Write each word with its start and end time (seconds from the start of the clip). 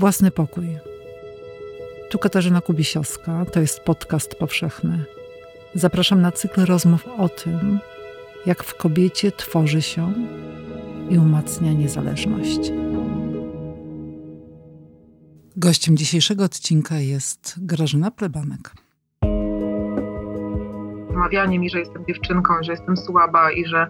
Własny 0.00 0.30
pokój. 0.30 0.78
Tu 2.10 2.18
Katarzyna 2.18 2.60
Kubisiowska, 2.60 3.44
to 3.52 3.60
jest 3.60 3.80
podcast 3.80 4.34
powszechny. 4.34 5.04
Zapraszam 5.74 6.20
na 6.20 6.32
cykl 6.32 6.64
rozmów 6.64 7.08
o 7.18 7.28
tym, 7.28 7.78
jak 8.46 8.64
w 8.64 8.74
kobiecie 8.74 9.32
tworzy 9.32 9.82
się 9.82 10.12
i 11.10 11.18
umacnia 11.18 11.72
niezależność. 11.72 12.72
Gościem 15.56 15.96
dzisiejszego 15.96 16.44
odcinka 16.44 16.98
jest 16.98 17.54
Grażyna 17.56 18.10
Plebanek. 18.10 18.74
Wmawianie 21.20 21.58
mi, 21.58 21.70
że 21.70 21.78
jestem 21.78 22.04
dziewczynką, 22.06 22.54
że 22.62 22.72
jestem 22.72 22.96
słaba 22.96 23.52
i 23.52 23.64
że 23.64 23.88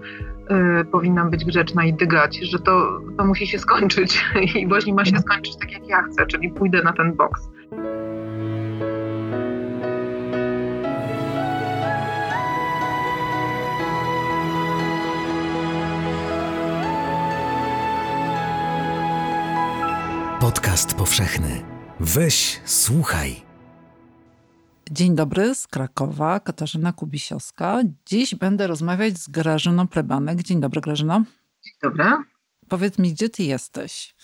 y, 0.80 0.84
powinnam 0.84 1.30
być 1.30 1.44
grzeczna 1.44 1.84
i 1.84 1.94
dygać, 1.94 2.36
że 2.36 2.58
to, 2.58 3.00
to 3.18 3.24
musi 3.24 3.46
się 3.46 3.58
skończyć 3.58 4.24
i 4.58 4.68
właśnie 4.68 4.94
ma 4.94 5.04
się 5.04 5.18
skończyć 5.18 5.56
tak 5.56 5.72
jak 5.72 5.88
ja 5.88 6.02
chcę, 6.02 6.26
czyli 6.26 6.50
pójdę 6.52 6.82
na 6.82 6.92
ten 6.92 7.12
boks. 7.16 7.48
Podcast 20.40 20.94
powszechny. 20.94 21.62
Weź, 22.00 22.60
słuchaj. 22.64 23.49
Dzień 24.92 25.14
dobry 25.14 25.54
z 25.54 25.66
Krakowa, 25.66 26.40
Katarzyna 26.40 26.92
Kubisiowska. 26.92 27.78
Dziś 28.06 28.34
będę 28.34 28.66
rozmawiać 28.66 29.18
z 29.18 29.28
Grażyną 29.28 29.88
Plebanek. 29.88 30.42
Dzień 30.42 30.60
dobry, 30.60 30.80
Grażyno. 30.80 31.22
Dzień 31.64 31.74
dobry. 31.82 32.04
Powiedz 32.68 32.98
mi, 32.98 33.12
gdzie 33.12 33.28
ty 33.28 33.42
jesteś? 33.42 34.14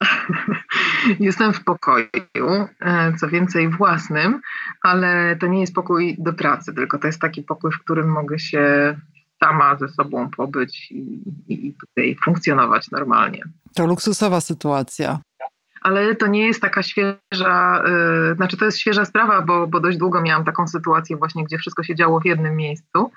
Jestem 1.20 1.52
w 1.52 1.64
pokoju, 1.64 2.68
e, 2.80 3.12
co 3.20 3.28
więcej 3.28 3.68
własnym, 3.68 4.40
ale 4.82 5.36
to 5.36 5.46
nie 5.46 5.60
jest 5.60 5.74
pokój 5.74 6.16
do 6.18 6.32
pracy, 6.32 6.74
tylko 6.74 6.98
to 6.98 7.06
jest 7.06 7.20
taki 7.20 7.42
pokój, 7.42 7.72
w 7.72 7.78
którym 7.78 8.08
mogę 8.08 8.38
się 8.38 8.96
sama 9.44 9.76
ze 9.76 9.88
sobą 9.88 10.30
pobyć 10.30 10.92
i, 10.92 11.22
i 11.48 11.74
tutaj 11.74 12.16
funkcjonować 12.24 12.90
normalnie. 12.90 13.42
To 13.74 13.86
luksusowa 13.86 14.40
sytuacja 14.40 15.18
ale 15.86 16.14
to 16.14 16.26
nie 16.26 16.46
jest 16.46 16.62
taka 16.62 16.82
świeża, 16.82 17.82
yy, 17.86 18.34
znaczy 18.34 18.56
to 18.56 18.64
jest 18.64 18.78
świeża 18.78 19.04
sprawa, 19.04 19.42
bo, 19.42 19.66
bo 19.66 19.80
dość 19.80 19.98
długo 19.98 20.20
miałam 20.20 20.44
taką 20.44 20.68
sytuację 20.68 21.16
właśnie, 21.16 21.44
gdzie 21.44 21.58
wszystko 21.58 21.82
się 21.82 21.94
działo 21.94 22.20
w 22.20 22.24
jednym 22.24 22.56
miejscu 22.56 23.12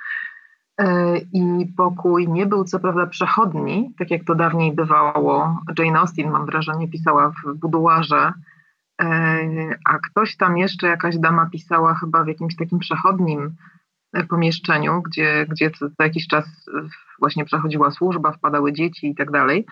yy, 0.79 0.85
i 1.33 1.65
pokój 1.77 2.27
nie 2.27 2.45
był 2.45 2.63
co 2.63 2.79
prawda 2.79 3.07
przechodni, 3.07 3.93
tak 3.97 4.11
jak 4.11 4.23
to 4.23 4.35
dawniej 4.35 4.75
bywało. 4.75 5.61
Jane 5.79 5.99
Austen, 5.99 6.31
mam 6.31 6.45
wrażenie, 6.45 6.87
pisała 6.87 7.29
w 7.29 7.53
buduarze, 7.53 8.33
yy, 9.01 9.07
a 9.85 9.99
ktoś 9.99 10.37
tam 10.37 10.57
jeszcze, 10.57 10.87
jakaś 10.87 11.17
dama 11.17 11.49
pisała 11.51 11.95
chyba 11.95 12.23
w 12.23 12.27
jakimś 12.27 12.55
takim 12.55 12.79
przechodnim 12.79 13.55
pomieszczeniu, 14.29 15.01
gdzie, 15.01 15.45
gdzie 15.49 15.71
co, 15.71 15.89
co 15.89 16.03
jakiś 16.03 16.27
czas 16.27 16.69
właśnie 17.19 17.45
przechodziła 17.45 17.91
służba, 17.91 18.31
wpadały 18.31 18.73
dzieci 18.73 19.09
i 19.09 19.15
tak 19.15 19.31
dalej. 19.31 19.65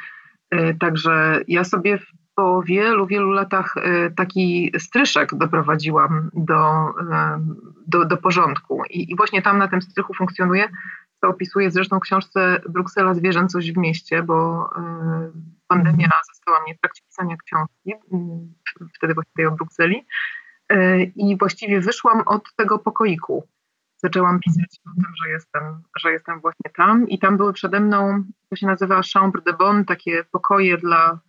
E, 0.49 0.73
także 0.73 1.41
ja 1.47 1.63
sobie 1.63 1.99
po 2.37 2.61
wielu, 2.61 3.07
wielu 3.07 3.31
latach 3.31 3.77
y, 3.77 4.13
taki 4.15 4.71
stryszek 4.77 5.35
doprowadziłam 5.35 6.29
do, 6.33 6.89
y, 6.89 6.93
do, 7.87 8.05
do 8.05 8.17
porządku. 8.17 8.83
I, 8.89 9.11
I, 9.11 9.15
właśnie 9.15 9.41
tam 9.41 9.57
na 9.57 9.67
tym 9.67 9.81
strychu 9.81 10.13
funkcjonuje, 10.13 10.69
co 11.21 11.27
opisuje 11.27 11.71
zresztą 11.71 11.97
w 11.97 12.01
książce 12.01 12.61
Bruksela 12.69 13.13
Zwierzęcość 13.13 13.71
w 13.71 13.77
mieście, 13.77 14.23
bo 14.23 14.65
y, 14.65 15.31
pandemia 15.67 16.09
zastała 16.27 16.61
mnie 16.63 16.75
w 16.75 16.79
trakcie 16.79 17.03
pisania 17.07 17.35
książki, 17.37 17.93
wtedy 18.95 19.13
właściwie 19.13 19.47
o 19.47 19.51
Brukseli. 19.51 20.05
I 21.15 21.37
właściwie 21.37 21.81
wyszłam 21.81 22.23
od 22.25 22.55
tego 22.55 22.79
pokoiku. 22.79 23.47
Zaczęłam 23.97 24.39
pisać 24.39 24.79
o 24.85 25.01
tym, 25.01 25.13
że 25.23 25.29
jestem, 25.29 25.83
że 25.99 26.11
jestem 26.11 26.39
właśnie 26.39 26.71
tam 26.75 27.09
i 27.09 27.19
tam 27.19 27.37
były 27.37 27.53
przede 27.53 27.79
mną, 27.79 28.23
to 28.49 28.55
się 28.55 28.67
nazywa 28.67 29.01
chambre 29.13 29.41
de 29.41 29.53
bonne, 29.53 29.85
takie 29.85 30.23
pokoje 30.23 30.77
dla 30.77 31.19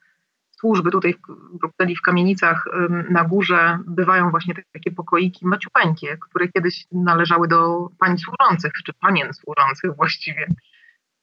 służby 0.60 0.91
tutaj 0.91 1.14
w 1.54 1.58
Brukseli, 1.58 1.96
w 1.96 2.02
kamienicach 2.02 2.64
na 3.10 3.24
górze 3.24 3.78
bywają 3.86 4.30
właśnie 4.30 4.54
takie 4.72 4.91
pokoiki 4.91 5.46
maciupeńkie, 5.46 6.16
które 6.16 6.48
kiedyś 6.48 6.86
należały 6.92 7.48
do 7.48 7.88
pań 7.98 8.16
służących, 8.19 8.72
czy 8.86 8.92
panien 8.92 9.34
służących 9.34 9.96
właściwie. 9.96 10.46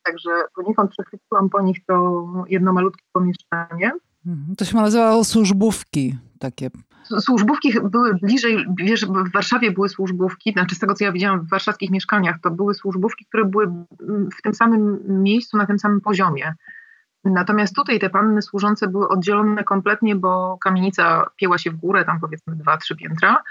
Także 0.03 0.29
poniekąd 0.55 0.91
przechwyciłam 0.91 1.49
po 1.49 1.61
nich 1.61 1.85
to 1.85 2.25
jedno 2.49 2.73
malutkie 2.73 3.03
pomieszczenie. 3.11 3.91
Mhm. 4.25 4.55
To 4.55 4.65
się 4.65 4.77
nazywało 4.77 5.23
służbówki 5.23 6.17
takie. 6.39 6.69
Służbówki 7.19 7.73
były 7.91 8.13
bliżej, 8.13 8.65
wiesz, 8.77 9.05
w 9.05 9.31
Warszawie 9.31 9.71
były 9.71 9.89
służbówki, 9.89 10.51
znaczy 10.51 10.75
z 10.75 10.79
tego 10.79 10.93
co 10.93 11.03
ja 11.03 11.11
widziałam 11.11 11.41
w 11.41 11.49
warszawskich 11.49 11.91
mieszkaniach, 11.91 12.35
to 12.41 12.51
były 12.51 12.73
służbówki, 12.73 13.25
które 13.25 13.45
były 13.45 13.67
w 14.37 14.41
tym 14.43 14.53
samym 14.53 14.99
miejscu, 15.23 15.57
na 15.57 15.65
tym 15.65 15.79
samym 15.79 16.01
poziomie. 16.01 16.53
Natomiast 17.25 17.75
tutaj 17.75 17.99
te 17.99 18.09
panny 18.09 18.41
służące 18.41 18.87
były 18.87 19.07
oddzielone 19.07 19.63
kompletnie, 19.63 20.15
bo 20.15 20.57
kamienica 20.57 21.25
pieła 21.35 21.57
się 21.57 21.71
w 21.71 21.75
górę, 21.75 22.05
tam 22.05 22.19
powiedzmy 22.19 22.55
dwa, 22.55 22.77
trzy 22.77 22.95
piętra, 22.95 23.43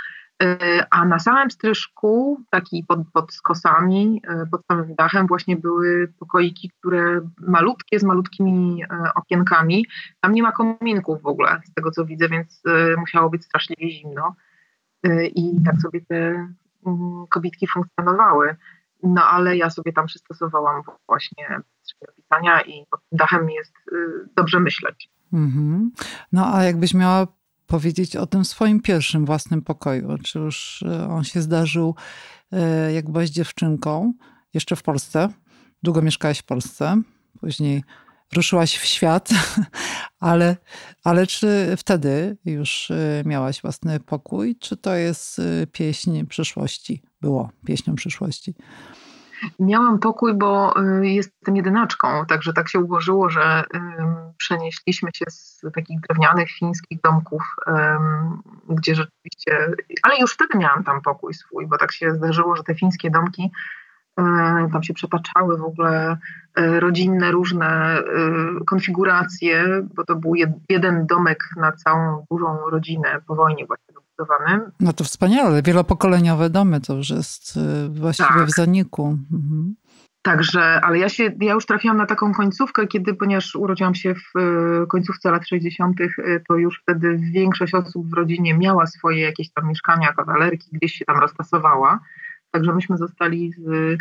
e, 0.43 0.87
a 0.91 1.05
na 1.05 1.19
samym 1.19 1.51
stryżku, 1.51 2.41
taki 2.51 2.85
pod, 2.89 3.01
pod 3.13 3.35
skosami, 3.35 4.23
e, 4.29 4.47
pod 4.47 4.61
samym 4.71 4.95
dachem 4.95 5.27
właśnie 5.27 5.57
były 5.57 6.13
pokoiki, 6.19 6.71
które 6.79 7.21
malutkie, 7.41 8.01
z 8.01 8.05
malutkimi 8.05 8.83
e, 8.83 9.15
okienkami. 9.15 9.87
Tam 10.21 10.33
nie 10.33 10.43
ma 10.43 10.53
kominków 10.53 11.23
w 11.23 11.27
ogóle, 11.27 11.61
z 11.65 11.75
tego 11.75 11.91
co 11.91 12.05
widzę, 12.05 12.29
więc 12.29 12.63
musiało 12.99 13.31
być 13.31 13.45
straszliwie 13.45 13.91
zimno. 13.91 14.35
I 15.35 15.63
tak 15.65 15.77
sobie 15.77 16.01
te 16.01 16.17
mm, 16.87 17.27
kobitki 17.31 17.67
funkcjonowały. 17.67 18.57
No 19.05 19.23
ale 19.23 19.57
ja 19.57 19.71
sobie 19.71 19.93
tam 19.93 20.07
przystosowałam 20.07 20.83
właśnie 21.09 21.61
pisania 22.17 22.61
i 22.61 22.87
pod 22.91 23.01
tym 23.01 23.19
dachem 23.19 23.51
jest 23.51 23.73
y, 23.93 24.29
dobrze 24.37 24.61
myśleć. 24.61 25.11
Mm-hmm. 25.33 25.89
No 26.33 26.55
a 26.55 26.65
jakbyś 26.65 26.95
miała 26.95 27.27
powiedzieć 27.67 28.17
o 28.17 28.27
tym 28.27 28.45
swoim 28.45 28.81
pierwszym 28.81 29.27
własnym 29.27 29.63
pokoju? 29.63 30.19
Czy 30.25 30.39
już 30.39 30.83
y, 30.83 31.09
on 31.09 31.25
się 31.25 31.43
zdarzył, 31.43 31.95
y, 32.89 32.93
jak 32.93 33.11
byłaś 33.11 33.31
dziewczynką, 33.31 34.13
jeszcze 34.55 34.77
w 34.77 34.83
Polsce? 34.83 35.29
Długo 35.83 36.03
mieszkałaś 36.03 36.39
w 36.39 36.45
Polsce, 36.45 37.03
później 37.41 37.85
ruszyłaś 38.37 38.79
w 38.79 38.85
świat, 38.85 39.29
ale, 40.21 40.57
ale 41.05 41.27
czy 41.27 41.75
wtedy 41.77 42.37
już 42.45 42.93
miałaś 43.25 43.63
własny 43.63 44.01
pokój, 44.01 44.57
czy 44.57 44.77
to 44.77 44.95
jest 44.95 45.41
pieśń 45.73 46.27
przyszłości? 46.27 47.03
Było 47.25 47.51
pieśnią 47.67 47.95
przyszłości. 47.95 48.55
Miałam 49.59 49.99
pokój, 49.99 50.35
bo 50.35 50.75
y, 51.01 51.09
jestem 51.09 51.57
jedynaczką, 51.57 52.27
także 52.27 52.53
tak 52.53 52.69
się 52.69 52.79
ułożyło, 52.81 53.31
że 53.31 53.65
przenieśliśmy 54.37 55.11
się 55.15 55.25
z 55.29 55.61
takich 55.75 56.01
drewnianych 56.01 56.51
fińskich 56.51 57.01
domków, 57.01 57.43
gdzie 58.69 58.95
rzeczywiście, 58.95 59.77
ale 60.03 60.19
już 60.21 60.35
wtedy 60.35 60.59
miałam 60.59 60.85
tam 60.85 61.03
pokój 61.03 61.35
swój, 61.35 61.67
bo 61.67 61.79
tak 61.79 61.93
się 61.93 62.15
zdarzyło, 62.15 62.57
że 62.57 62.63
te 62.63 62.75
fińskie 62.75 63.11
domki 63.11 63.51
tam 64.73 64.83
się 64.83 64.95
przepaczały 64.95 65.59
w 65.59 65.65
ogóle 65.65 66.17
e, 66.55 66.81
rodzinne 66.81 67.31
różne 67.31 68.03
konfiguracje, 68.67 69.83
bo 69.95 70.05
to 70.05 70.17
był 70.17 70.35
jeden 70.69 71.07
domek 71.07 71.45
na 71.57 71.73
całą 71.73 72.27
dużą 72.31 72.71
rodzinę 72.71 73.21
po 73.27 73.35
wojnie 73.35 73.67
właśnie 73.67 73.95
No 74.81 74.93
to 74.93 75.05
wspaniale, 75.05 75.63
wielopokoleniowe 75.63 76.51
domy 76.51 76.81
to 76.81 76.95
już 76.95 77.11
jest 77.11 77.57
e, 77.57 77.89
właściwie 77.89 78.29
tak. 78.29 78.47
w 78.47 78.51
zaniku. 78.51 79.19
Mhm. 79.33 79.75
Także, 80.23 80.81
ale 80.81 80.99
ja 80.99 81.09
się, 81.09 81.33
ja 81.41 81.55
już 81.55 81.67
trafiłam 81.67 81.97
na 81.97 82.07
taką 82.07 82.35
końcówkę, 82.35 82.87
kiedy, 82.87 83.15
ponieważ 83.15 83.57
urodziłam 83.57 83.95
się 83.95 84.15
w 84.15 84.33
końcówce 84.89 85.31
lat 85.31 85.49
60., 85.49 85.97
to 86.49 86.57
już 86.57 86.81
wtedy 86.83 87.19
większość 87.33 87.75
osób 87.75 88.11
w 88.11 88.13
rodzinie 88.13 88.59
miała 88.59 88.87
swoje 88.87 89.21
jakieś 89.21 89.53
tam 89.53 89.69
mieszkania, 89.69 90.13
kawalerki, 90.13 90.69
gdzieś 90.73 90.93
się 90.93 91.05
tam 91.05 91.19
roztasowała. 91.21 92.01
Także 92.51 92.75
myśmy 92.75 92.97
zostali 92.97 93.53
z, 93.53 93.99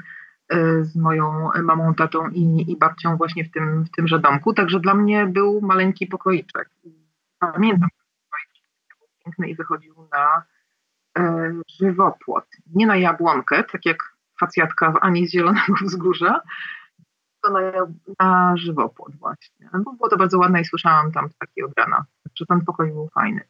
z 0.81 0.95
moją 0.95 1.49
mamą, 1.63 1.93
tatą 1.93 2.29
i, 2.29 2.71
i 2.71 2.77
babcią 2.77 3.17
właśnie 3.17 3.43
w, 3.45 3.51
tym, 3.51 3.83
w 3.83 3.91
tymże 3.91 4.19
domku. 4.19 4.53
Także 4.53 4.79
dla 4.79 4.93
mnie 4.93 5.27
był 5.27 5.61
maleńki 5.61 6.07
pokoiczek. 6.07 6.69
Pamiętam, 7.39 7.89
i 9.47 9.55
wychodził 9.55 10.07
na 10.11 10.43
e, 11.17 11.53
żywopłot. 11.79 12.45
Nie 12.75 12.87
na 12.87 12.95
jabłonkę, 12.95 13.63
tak 13.63 13.85
jak 13.85 14.15
facjatka 14.39 14.91
w 14.91 14.97
Ani 15.01 15.27
z 15.27 15.31
Zielonego 15.31 15.73
Wzgórza, 15.81 16.41
to 17.41 17.51
na, 17.51 17.59
na 18.19 18.57
żywopłot 18.57 19.15
właśnie. 19.15 19.69
Bo 19.73 19.93
było 19.93 20.09
to 20.09 20.17
bardzo 20.17 20.39
ładne 20.39 20.61
i 20.61 20.65
słyszałam 20.65 21.11
tam 21.11 21.29
takie 21.39 21.65
od 21.65 21.71
rana. 21.77 22.05
Także 22.23 22.45
ten 22.45 22.65
pokój 22.65 22.91
był 22.91 23.09
fajny. 23.09 23.47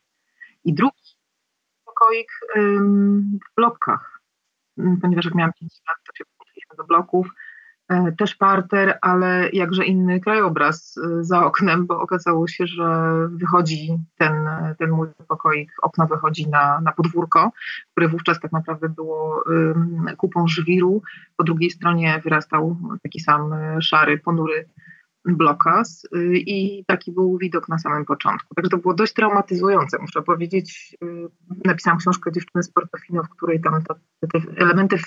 I 0.63 0.73
drugi 0.73 1.15
pokoik 1.85 2.29
w 2.55 3.55
blokkach 3.55 4.13
Mm, 4.77 4.97
ponieważ 5.01 5.25
jak 5.25 5.35
miałam 5.35 5.53
5 5.53 5.71
lat, 5.87 5.97
to 6.07 6.15
się 6.15 6.23
poszliśmy 6.37 6.75
do 6.77 6.83
bloków 6.83 7.27
też 8.18 8.36
parter, 8.36 8.98
ale 9.01 9.50
jakże 9.54 9.86
inny 9.86 10.19
krajobraz 10.19 10.98
e, 10.98 11.24
za 11.24 11.45
oknem, 11.45 11.86
bo 11.86 12.01
okazało 12.01 12.48
się, 12.48 12.68
że 12.68 13.13
wychodzi 13.31 13.98
ten, 14.18 14.34
ten 14.80 14.92
mój 14.92 15.07
pokoik, 15.28 15.72
okno 15.81 16.07
wychodzi 16.07 16.50
na, 16.50 16.81
na 16.81 16.92
podwórko, 16.92 17.51
które 17.92 18.07
wówczas 18.07 18.40
tak 18.40 18.51
naprawdę 18.51 18.90
było 18.90 19.44
kupą 20.18 20.48
żwiru. 20.48 21.01
Po 21.38 21.44
drugiej 21.44 21.69
stronie 21.69 22.22
wyrastał 22.24 22.78
taki 23.04 23.19
sam 23.19 23.54
e, 23.54 23.81
szary, 23.81 24.18
ponury 24.18 24.66
blokas 25.25 26.07
i 26.34 26.84
taki 26.88 27.12
był 27.12 27.38
widok 27.38 27.69
na 27.69 27.78
samym 27.80 28.06
początku. 28.06 28.56
Także 28.56 28.69
to 28.69 28.78
było 28.78 28.94
dość 28.94 29.13
traumatyzujące, 29.13 29.98
muszę 30.01 30.22
powiedzieć. 30.22 30.98
Napisałam 31.66 32.00
książkę 32.00 32.31
Dziewczyny 32.31 32.63
z 32.63 32.72
Portofino, 32.72 33.24
w 33.24 33.30
której 33.30 33.62
tam 33.62 33.84
te, 33.84 34.28
te 34.28 34.40
elementy 34.57 34.98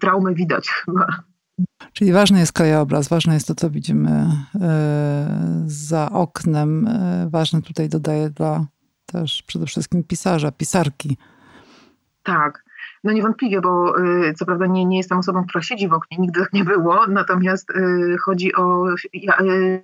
traumy 0.00 0.34
widać 0.34 0.68
chyba. 0.84 1.06
Czyli 1.92 2.12
ważny 2.12 2.38
jest 2.38 2.52
krajobraz, 2.52 3.08
ważne 3.08 3.34
jest 3.34 3.48
to, 3.48 3.54
co 3.54 3.70
widzimy 3.70 4.10
e, 4.60 5.64
za 5.66 6.10
oknem. 6.10 6.86
E, 6.86 7.28
ważne 7.30 7.62
tutaj 7.62 7.88
dodaję 7.88 8.30
dla 8.30 8.66
też 9.06 9.42
przede 9.46 9.66
wszystkim 9.66 10.04
pisarza, 10.04 10.52
pisarki. 10.52 11.16
Tak. 12.22 12.64
No 13.04 13.12
niewątpliwie, 13.12 13.60
bo 13.60 13.94
e, 13.98 14.34
co 14.34 14.46
prawda 14.46 14.66
nie, 14.66 14.84
nie 14.84 14.96
jestem 14.96 15.18
osobą, 15.18 15.44
która 15.44 15.62
siedzi 15.62 15.88
w 15.88 15.92
oknie, 15.92 16.18
nigdy 16.18 16.40
tak 16.40 16.52
nie 16.52 16.64
było, 16.64 17.06
natomiast 17.06 17.72
chodzi 18.24 18.54
o 18.54 18.84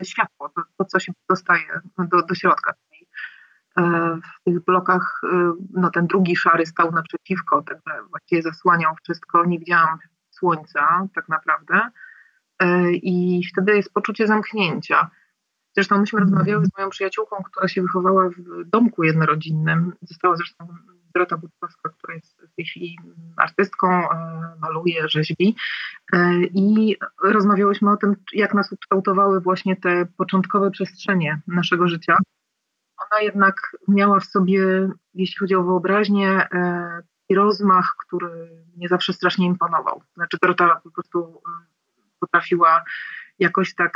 światło, 0.03 0.49
to, 0.49 0.63
to 0.79 0.85
co 0.85 1.01
się 1.01 1.13
dostaje 1.29 1.81
do, 1.99 2.23
do 2.23 2.35
środka. 2.35 2.75
W 3.77 4.45
tych 4.45 4.65
blokach 4.65 5.21
no, 5.73 5.91
ten 5.91 6.07
drugi 6.07 6.37
szary 6.37 6.67
stał 6.67 6.93
naprzeciwko, 6.93 7.63
także 7.63 8.03
właściwie 8.11 8.43
zasłaniał 8.43 8.95
wszystko, 9.05 9.45
nie 9.45 9.59
widziałam 9.59 9.99
słońca 10.43 11.09
tak 11.15 11.29
naprawdę 11.29 11.81
e, 12.59 12.93
i 12.93 13.45
wtedy 13.53 13.77
jest 13.77 13.93
poczucie 13.93 14.27
zamknięcia. 14.27 15.11
Zresztą 15.75 15.99
myśmy 15.99 16.19
mhm. 16.19 16.35
rozmawiały 16.35 16.67
z 16.67 16.79
moją 16.79 16.91
przyjaciółką, 16.91 17.37
która 17.43 17.69
się 17.69 17.83
wychowała 17.83 18.29
w 18.29 18.65
domku 18.65 19.03
jednorodzinnym. 19.03 19.93
Została 20.03 20.37
zresztą 20.37 20.69
Dorota 21.15 21.37
Budkowska, 21.37 21.89
która 21.89 22.15
jest 22.15 22.43
w 22.53 22.55
tej 22.57 22.65
chwili 22.65 22.99
artystką, 23.37 23.89
e, 23.89 24.09
maluje, 24.61 25.09
rzeźbi. 25.09 25.57
E, 26.13 26.43
I 26.45 26.97
rozmawiałyśmy 27.23 27.91
o 27.91 27.97
tym, 27.97 28.17
jak 28.33 28.55
nas 28.55 28.73
ukształtowały 28.73 29.41
właśnie 29.41 29.77
te 29.77 30.07
początkowe 30.17 30.71
przestrzenie 30.71 31.41
naszego 31.47 31.89
życia. 31.89 32.17
Ona 33.11 33.23
jednak 33.23 33.77
miała 33.89 34.21
w 34.21 34.25
sobie, 34.25 34.91
jeśli 35.15 35.37
chodzi 35.39 35.55
o 35.55 35.63
wyobraźnię, 35.63 36.49
rozmach, 37.35 37.95
który 38.07 38.51
mnie 38.77 38.89
zawsze 38.89 39.13
strasznie 39.13 39.47
imponował. 39.47 40.03
Znaczy 40.15 40.37
Dorota 40.43 40.81
po 40.85 40.91
prostu 40.91 41.43
y, 41.99 42.03
potrafiła 42.21 42.85
jakoś 43.39 43.75
tak 43.75 43.93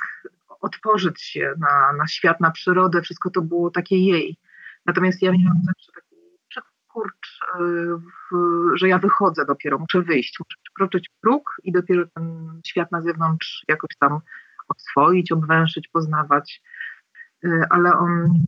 otworzyć 0.61 1.23
się 1.23 1.55
na, 1.59 1.93
na 1.93 2.07
świat, 2.07 2.41
na 2.41 2.51
przyrodę, 2.51 3.03
wszystko 3.03 3.31
to 3.31 3.43
było 3.43 3.71
takie 3.71 3.99
jej. 3.99 4.37
Natomiast 4.87 5.23
ja 5.23 5.33
miałam 5.33 5.63
zawsze 5.67 5.93
taki 5.93 6.17
kurcz, 6.89 7.41
y, 7.61 8.77
że 8.79 8.89
ja 8.89 8.99
wychodzę 8.99 9.47
dopiero, 9.47 9.79
muszę 9.79 10.03
wyjść, 10.03 10.39
muszę 10.41 10.57
przekroczyć 10.65 11.11
próg 11.21 11.57
i 11.65 11.73
dopiero 11.73 12.07
ten 12.15 12.61
świat 12.67 12.93
na 12.93 13.03
zewnątrz 13.03 13.65
jakoś 13.69 13.91
tam 13.99 14.21
oswoić, 14.69 15.33
obwęszyć, 15.33 15.89
poznawać. 15.89 16.63
Y, 17.45 17.65
ale 17.71 17.99
on. 17.99 18.46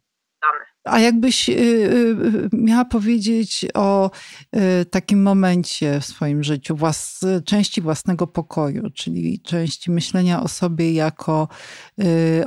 A 0.90 1.00
jakbyś 1.00 1.48
y, 1.48 1.52
y, 1.52 2.48
miała 2.52 2.84
powiedzieć 2.84 3.66
o 3.74 4.10
y, 4.56 4.84
takim 4.84 5.22
momencie 5.22 6.00
w 6.00 6.04
swoim 6.04 6.42
życiu, 6.42 6.76
włas, 6.76 7.20
części 7.44 7.80
własnego 7.80 8.26
pokoju, 8.26 8.90
czyli 8.90 9.40
części 9.40 9.90
myślenia 9.90 10.42
o 10.42 10.48
sobie 10.48 10.92
jako 10.92 11.48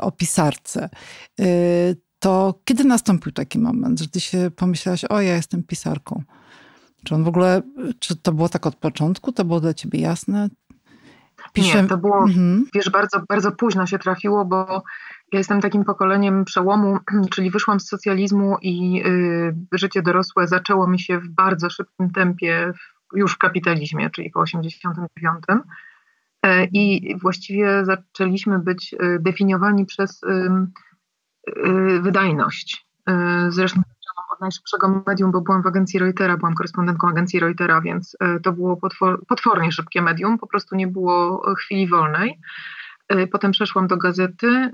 o 0.01 0.11
pisarce, 0.11 0.89
to 2.19 2.59
kiedy 2.65 2.83
nastąpił 2.83 3.31
taki 3.31 3.59
moment, 3.59 3.99
że 3.99 4.07
ty 4.07 4.19
się 4.19 4.51
pomyślałaś, 4.55 5.05
o 5.05 5.21
ja 5.21 5.35
jestem 5.35 5.63
pisarką? 5.63 6.23
Czy 7.03 7.15
on 7.15 7.23
w 7.23 7.27
ogóle, 7.27 7.61
czy 7.99 8.15
to 8.15 8.31
było 8.31 8.49
tak 8.49 8.65
od 8.67 8.75
początku? 8.75 9.31
To 9.31 9.45
było 9.45 9.59
dla 9.59 9.73
ciebie 9.73 9.99
jasne? 9.99 10.49
Piszę... 11.53 11.81
Nie, 11.81 11.89
to 11.89 11.97
było, 11.97 12.23
mhm. 12.23 12.65
wiesz, 12.75 12.89
bardzo, 12.89 13.21
bardzo 13.29 13.51
późno 13.51 13.87
się 13.87 13.99
trafiło, 13.99 14.45
bo 14.45 14.83
ja 15.31 15.37
jestem 15.37 15.61
takim 15.61 15.83
pokoleniem 15.83 16.45
przełomu, 16.45 16.99
czyli 17.33 17.51
wyszłam 17.51 17.79
z 17.79 17.87
socjalizmu 17.87 18.57
i 18.61 19.03
y, 19.05 19.77
życie 19.77 20.01
dorosłe 20.01 20.47
zaczęło 20.47 20.87
mi 20.87 20.99
się 20.99 21.19
w 21.19 21.29
bardzo 21.29 21.69
szybkim 21.69 22.11
tempie 22.11 22.73
już 23.13 23.33
w 23.33 23.37
kapitalizmie, 23.37 24.09
czyli 24.09 24.29
po 24.29 24.39
89. 24.39 25.43
E, 26.43 26.65
I 26.65 27.15
właściwie 27.21 27.85
zaczęliśmy 27.85 28.59
być 28.59 28.93
y, 28.93 29.19
definiowani 29.19 29.85
przez 29.85 30.23
y, 30.23 30.51
wydajność. 32.01 32.87
Zresztą 33.49 33.81
zaczęłam 33.81 34.29
od 34.33 34.41
najszybszego 34.41 35.03
medium, 35.07 35.31
bo 35.31 35.41
byłam 35.41 35.63
w 35.63 35.67
agencji 35.67 35.99
Reutera, 35.99 36.37
byłam 36.37 36.55
korespondentką 36.55 37.09
agencji 37.09 37.39
Reutera, 37.39 37.81
więc 37.81 38.17
to 38.43 38.51
było 38.51 38.77
potwor, 38.77 39.25
potwornie 39.25 39.71
szybkie 39.71 40.01
medium, 40.01 40.37
po 40.37 40.47
prostu 40.47 40.75
nie 40.75 40.87
było 40.87 41.43
chwili 41.55 41.87
wolnej. 41.87 42.39
Y, 43.19 43.27
potem 43.27 43.51
przeszłam 43.51 43.87
do 43.87 43.97
gazety 43.97 44.71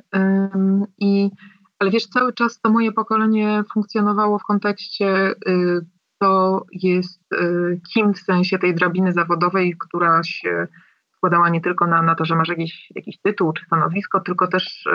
i 0.98 1.32
ale 1.80 1.92
wiesz, 1.92 2.08
cały 2.08 2.34
czas 2.34 2.62
to 2.62 2.70
moje 2.70 2.92
pokolenie 2.92 3.64
funkcjonowało 3.74 4.40
w 4.40 4.44
kontekście 4.44 5.32
y, 5.48 5.86
to 6.20 6.64
jest 6.72 7.34
y, 7.34 7.82
kim 7.94 8.14
w 8.14 8.20
sensie 8.20 8.60
tej 8.60 8.76
drabiny 8.76 9.14
zawodowej, 9.14 9.76
która 9.80 10.24
się 10.24 10.68
składała 11.16 11.50
nie 11.50 11.62
tylko 11.62 11.88
na, 11.88 12.02
na 12.02 12.16
to, 12.16 12.26
że 12.26 12.36
masz 12.36 12.48
jakiś, 12.48 12.92
jakiś 12.96 13.18
tytuł 13.22 13.54
czy 13.54 13.66
stanowisko, 13.66 14.20
tylko 14.20 14.48
też 14.48 14.88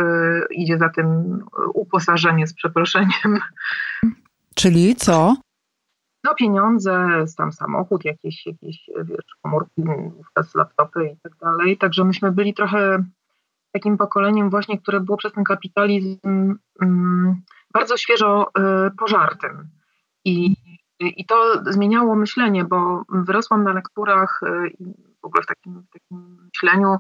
idzie 0.50 0.79
za 0.79 0.89
tym 0.89 1.39
uposażenie 1.75 2.47
z 2.47 2.55
przeproszeniem. 2.55 3.39
Czyli 4.55 4.97
co? 4.97 5.37
No 6.25 6.35
pieniądze, 6.35 7.25
tam 7.37 7.53
samochód, 7.53 8.05
jakieś, 8.05 8.47
jakieś 8.47 8.91
wiesz, 9.05 9.27
komórki, 9.43 9.83
wówczas 10.17 10.55
laptopy 10.55 11.06
i 11.06 11.17
tak 11.23 11.33
dalej. 11.41 11.79
Także 11.79 12.05
myśmy 12.05 12.33
byli 12.33 12.55
trochę 12.55 13.05
takim 13.73 13.99
pokoleniem 13.99 14.51
właśnie, 14.51 14.79
które 14.79 15.01
było 15.01 15.19
przez 15.19 15.33
ten 15.33 15.45
kapitalizm 15.45 16.19
um, 16.81 17.43
bardzo 17.73 17.97
świeżo 17.97 18.49
y, 18.49 18.91
pożartym. 18.99 19.69
I, 20.25 20.57
I 21.01 21.27
to 21.27 21.63
zmieniało 21.67 22.17
myślenie, 22.17 22.65
bo 22.65 23.03
wyrosłam 23.09 23.65
na 23.65 23.73
lekturach 23.73 24.41
y, 24.43 24.73
w 25.23 25.25
ogóle 25.25 25.43
w 25.43 25.47
takim, 25.47 25.83
w 25.83 25.91
takim 25.93 26.49
myśleniu 26.55 26.95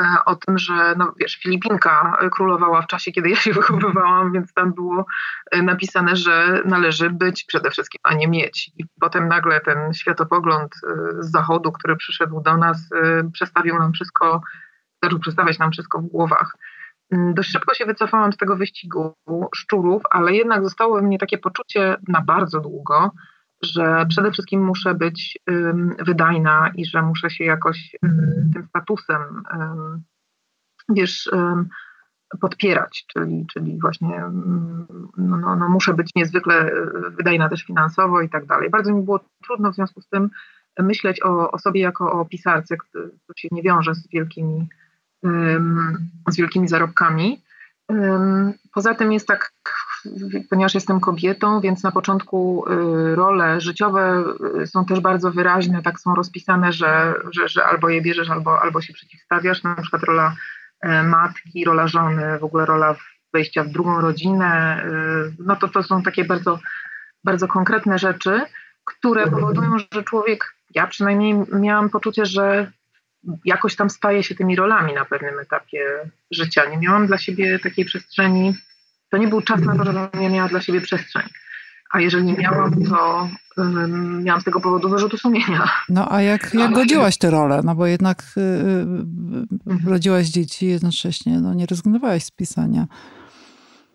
y, 0.00 0.04
o 0.26 0.36
tym, 0.36 0.58
że 0.58 0.94
no 0.96 1.12
wiesz, 1.16 1.36
Filipinka 1.36 2.18
królowała 2.32 2.82
w 2.82 2.86
czasie, 2.86 3.12
kiedy 3.12 3.28
ja 3.28 3.36
się 3.36 3.52
wychowywałam, 3.60 4.32
więc 4.32 4.52
tam 4.52 4.72
było 4.72 5.06
napisane, 5.52 6.16
że 6.16 6.62
należy 6.64 7.10
być 7.10 7.44
przede 7.44 7.70
wszystkim, 7.70 8.00
a 8.02 8.14
nie 8.14 8.28
mieć. 8.28 8.70
I 8.76 8.84
potem 9.00 9.28
nagle 9.28 9.60
ten 9.60 9.94
światopogląd 9.94 10.74
z 11.18 11.30
zachodu, 11.30 11.72
który 11.72 11.96
przyszedł 11.96 12.40
do 12.40 12.56
nas, 12.56 12.90
przestawił 13.32 13.78
nam 13.78 13.92
wszystko 13.92 14.40
zaczął 15.04 15.18
przedstawiać 15.18 15.58
nam 15.58 15.72
wszystko 15.72 15.98
w 16.00 16.06
głowach. 16.06 16.56
Mm, 17.10 17.34
dość 17.34 17.50
szybko 17.50 17.74
się 17.74 17.86
wycofałam 17.86 18.32
z 18.32 18.36
tego 18.36 18.56
wyścigu 18.56 19.14
szczurów, 19.54 20.02
ale 20.10 20.32
jednak 20.32 20.64
zostało 20.64 20.96
we 20.96 21.02
mnie 21.02 21.18
takie 21.18 21.38
poczucie 21.38 21.96
na 22.08 22.20
bardzo 22.20 22.60
długo, 22.60 23.10
że 23.62 24.06
przede 24.08 24.30
wszystkim 24.30 24.64
muszę 24.64 24.94
być 24.94 25.38
wydajna 25.98 26.70
i 26.74 26.86
że 26.86 27.02
muszę 27.02 27.30
się 27.30 27.44
jakoś 27.44 27.96
um, 28.02 28.50
tym 28.54 28.66
statusem, 28.68 29.42
wiesz, 30.88 31.30
podpierać, 32.40 33.04
czyli, 33.08 33.46
czyli 33.52 33.78
właśnie 33.80 34.24
no, 35.16 35.36
no, 35.36 35.56
no, 35.56 35.68
muszę 35.68 35.94
być 35.94 36.10
niezwykle 36.16 36.54
e, 36.54 36.70
wydajna 37.10 37.48
też 37.48 37.64
finansowo 37.64 38.20
i 38.20 38.28
tak 38.28 38.46
dalej. 38.46 38.70
Bardzo 38.70 38.94
mi 38.94 39.02
było 39.02 39.20
trudno 39.44 39.72
w 39.72 39.74
związku 39.74 40.00
z 40.00 40.08
tym 40.08 40.30
myśleć 40.78 41.22
o, 41.22 41.50
o 41.50 41.58
sobie 41.58 41.80
jako 41.80 42.12
o 42.12 42.24
pisarce, 42.24 42.76
to 42.92 43.32
się 43.36 43.48
nie 43.52 43.62
wiąże 43.62 43.94
z 43.94 44.08
wielkimi 44.08 44.68
z 46.28 46.36
wielkimi 46.36 46.68
zarobkami. 46.68 47.42
Poza 48.74 48.94
tym 48.94 49.12
jest 49.12 49.28
tak, 49.28 49.52
ponieważ 50.50 50.74
jestem 50.74 51.00
kobietą, 51.00 51.60
więc 51.60 51.82
na 51.82 51.92
początku 51.92 52.64
y, 52.68 53.14
role 53.14 53.60
życiowe 53.60 54.24
y, 54.62 54.66
są 54.66 54.84
też 54.84 55.00
bardzo 55.00 55.30
wyraźne, 55.30 55.82
tak 55.82 56.00
są 56.00 56.14
rozpisane, 56.14 56.72
że, 56.72 57.14
że, 57.30 57.48
że 57.48 57.64
albo 57.64 57.88
je 57.88 58.02
bierzesz, 58.02 58.30
albo, 58.30 58.62
albo 58.62 58.80
się 58.80 58.92
przeciwstawiasz. 58.92 59.62
Na 59.62 59.74
przykład 59.74 60.02
rola 60.02 60.36
e, 60.80 61.02
matki, 61.02 61.64
rola 61.64 61.86
żony, 61.86 62.38
w 62.38 62.44
ogóle 62.44 62.66
rola 62.66 62.96
wejścia 63.32 63.64
w 63.64 63.68
drugą 63.68 64.00
rodzinę. 64.00 64.82
Y, 64.86 65.34
no 65.38 65.56
to 65.56 65.68
to 65.68 65.82
są 65.82 66.02
takie 66.02 66.24
bardzo, 66.24 66.58
bardzo 67.24 67.48
konkretne 67.48 67.98
rzeczy, 67.98 68.40
które 68.84 69.30
powodują, 69.30 69.78
że 69.92 70.02
człowiek, 70.02 70.54
ja 70.74 70.86
przynajmniej 70.86 71.34
miałam 71.52 71.90
poczucie, 71.90 72.26
że 72.26 72.72
jakoś 73.44 73.76
tam 73.76 73.90
staje 73.90 74.22
się 74.22 74.34
tymi 74.34 74.56
rolami 74.56 74.94
na 74.94 75.04
pewnym 75.04 75.38
etapie 75.40 76.10
życia. 76.30 76.70
Nie 76.70 76.78
miałam 76.78 77.06
dla 77.06 77.18
siebie 77.18 77.58
takiej 77.58 77.84
przestrzeni. 77.84 78.54
To 79.10 79.16
nie 79.16 79.28
był 79.28 79.42
czas 79.42 79.60
na 79.60 79.76
to, 79.76 79.84
żebym 79.84 80.08
nie 80.20 80.30
miała 80.30 80.48
dla 80.48 80.60
siebie 80.60 80.80
przestrzeń. 80.80 81.22
A 81.90 82.00
jeżeli 82.00 82.24
nie 82.24 82.34
miałam, 82.34 82.84
to 82.84 83.28
um, 83.56 84.22
miałam 84.24 84.40
z 84.40 84.44
tego 84.44 84.60
powodu 84.60 84.88
wyrzutu 84.88 85.18
sumienia. 85.18 85.68
No 85.88 86.12
a 86.12 86.22
jak, 86.22 86.54
jak 86.54 86.72
godziłaś 86.72 87.18
tę 87.18 87.30
rolę? 87.30 87.60
No 87.64 87.74
bo 87.74 87.86
jednak 87.86 88.22
y, 88.36 88.40
y, 89.86 89.90
rodziłaś 89.90 90.26
dzieci 90.26 90.66
jednocześnie, 90.66 91.40
no 91.40 91.54
nie 91.54 91.66
rezygnowałaś 91.66 92.24
z 92.24 92.30
pisania. 92.30 92.86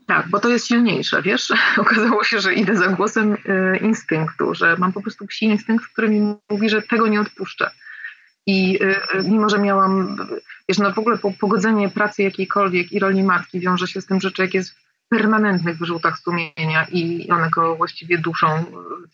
Tak, 0.05 0.29
bo 0.29 0.39
to 0.39 0.49
jest 0.49 0.67
silniejsze, 0.67 1.21
wiesz? 1.21 1.53
Okazało 1.77 2.23
się, 2.23 2.39
że 2.39 2.53
idę 2.53 2.75
za 2.75 2.87
głosem 2.87 3.33
y, 3.33 3.77
instynktu, 3.81 4.55
że 4.55 4.77
mam 4.77 4.93
po 4.93 5.01
prostu 5.01 5.27
psi 5.27 5.45
instynkt, 5.45 5.85
który 5.93 6.09
mi 6.09 6.35
mówi, 6.49 6.69
że 6.69 6.81
tego 6.81 7.07
nie 7.07 7.21
odpuszczę. 7.21 7.71
I 8.49 8.83
y, 8.83 9.19
y, 9.19 9.29
mimo, 9.29 9.49
że 9.49 9.59
miałam, 9.59 10.17
wiesz, 10.69 10.77
no 10.77 10.93
w 10.93 10.99
ogóle 10.99 11.17
pogodzenie 11.39 11.89
pracy 11.89 12.23
jakiejkolwiek 12.23 12.91
i 12.91 12.99
roli 12.99 13.23
matki 13.23 13.59
wiąże 13.59 13.87
się 13.87 14.01
z 14.01 14.05
tym, 14.05 14.21
że 14.21 14.31
człowiek 14.31 14.53
jest 14.53 14.71
w 14.71 15.09
permanentnych 15.09 15.77
wyrzutach 15.77 16.19
sumienia 16.19 16.87
i 16.91 17.29
one 17.29 17.49
go 17.49 17.75
właściwie 17.75 18.17
duszą 18.17 18.47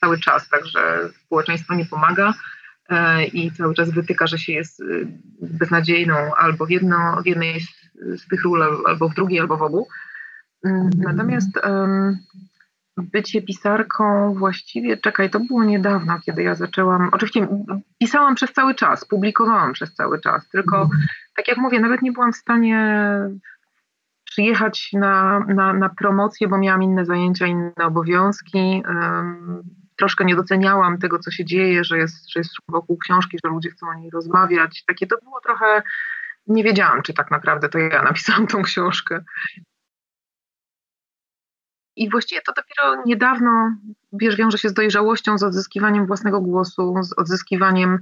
cały 0.01 0.19
czas, 0.19 0.49
także 0.49 1.09
społeczeństwo 1.25 1.75
nie 1.75 1.85
pomaga 1.85 2.33
i 3.33 3.51
cały 3.51 3.73
czas 3.75 3.91
wytyka, 3.91 4.27
że 4.27 4.37
się 4.37 4.53
jest 4.53 4.83
beznadziejną 5.41 6.15
albo 6.37 6.65
w, 6.65 6.69
jedno, 6.69 7.21
w 7.23 7.27
jednej 7.27 7.61
z 7.95 8.27
tych 8.27 8.43
ról, 8.43 8.63
albo 8.85 9.09
w 9.09 9.15
drugiej, 9.15 9.39
albo 9.39 9.57
w 9.57 9.61
obu. 9.61 9.87
Mm, 10.65 10.89
natomiast 10.97 11.57
um, 11.63 12.17
bycie 12.97 13.41
pisarką 13.41 14.33
właściwie, 14.33 14.97
czekaj, 14.97 15.29
to 15.29 15.39
było 15.39 15.63
niedawno, 15.63 16.19
kiedy 16.25 16.43
ja 16.43 16.55
zaczęłam. 16.55 17.09
Oczywiście 17.11 17.47
pisałam 17.99 18.35
przez 18.35 18.53
cały 18.53 18.75
czas, 18.75 19.05
publikowałam 19.05 19.73
przez 19.73 19.93
cały 19.93 20.21
czas, 20.21 20.49
tylko 20.49 20.81
mhm. 20.81 21.01
tak 21.35 21.47
jak 21.47 21.57
mówię, 21.57 21.79
nawet 21.79 22.01
nie 22.01 22.11
byłam 22.11 22.33
w 22.33 22.37
stanie 22.37 23.09
przyjechać 24.25 24.89
na, 24.93 25.39
na, 25.39 25.73
na 25.73 25.89
promocję, 25.89 26.47
bo 26.47 26.57
miałam 26.57 26.83
inne 26.83 27.05
zajęcia, 27.05 27.45
inne 27.45 27.73
obowiązki. 27.83 28.83
Um, 28.87 29.63
troszkę 29.95 30.25
nie 30.25 30.35
doceniałam 30.35 30.97
tego, 30.97 31.19
co 31.19 31.31
się 31.31 31.45
dzieje, 31.45 31.83
że 31.83 31.97
jest, 31.97 32.31
że 32.31 32.39
jest 32.39 32.51
wokół 32.67 32.97
książki, 32.97 33.37
że 33.45 33.51
ludzie 33.51 33.69
chcą 33.69 33.87
o 33.87 33.93
niej 33.93 34.09
rozmawiać. 34.09 34.83
Takie 34.87 35.07
to 35.07 35.15
było 35.23 35.41
trochę. 35.41 35.83
Nie 36.47 36.63
wiedziałam, 36.63 37.01
czy 37.01 37.13
tak 37.13 37.31
naprawdę 37.31 37.69
to 37.69 37.79
ja 37.79 38.01
napisałam 38.03 38.47
tą 38.47 38.63
książkę. 38.63 39.23
I 41.95 42.09
właściwie 42.09 42.41
to 42.41 42.53
dopiero 42.53 43.03
niedawno, 43.05 43.75
wiesz, 44.13 44.35
wiąże 44.35 44.57
się 44.57 44.69
z 44.69 44.73
dojrzałością, 44.73 45.37
z 45.37 45.43
odzyskiwaniem 45.43 46.05
własnego 46.05 46.41
głosu, 46.41 46.95
z 47.03 47.13
odzyskiwaniem 47.19 47.99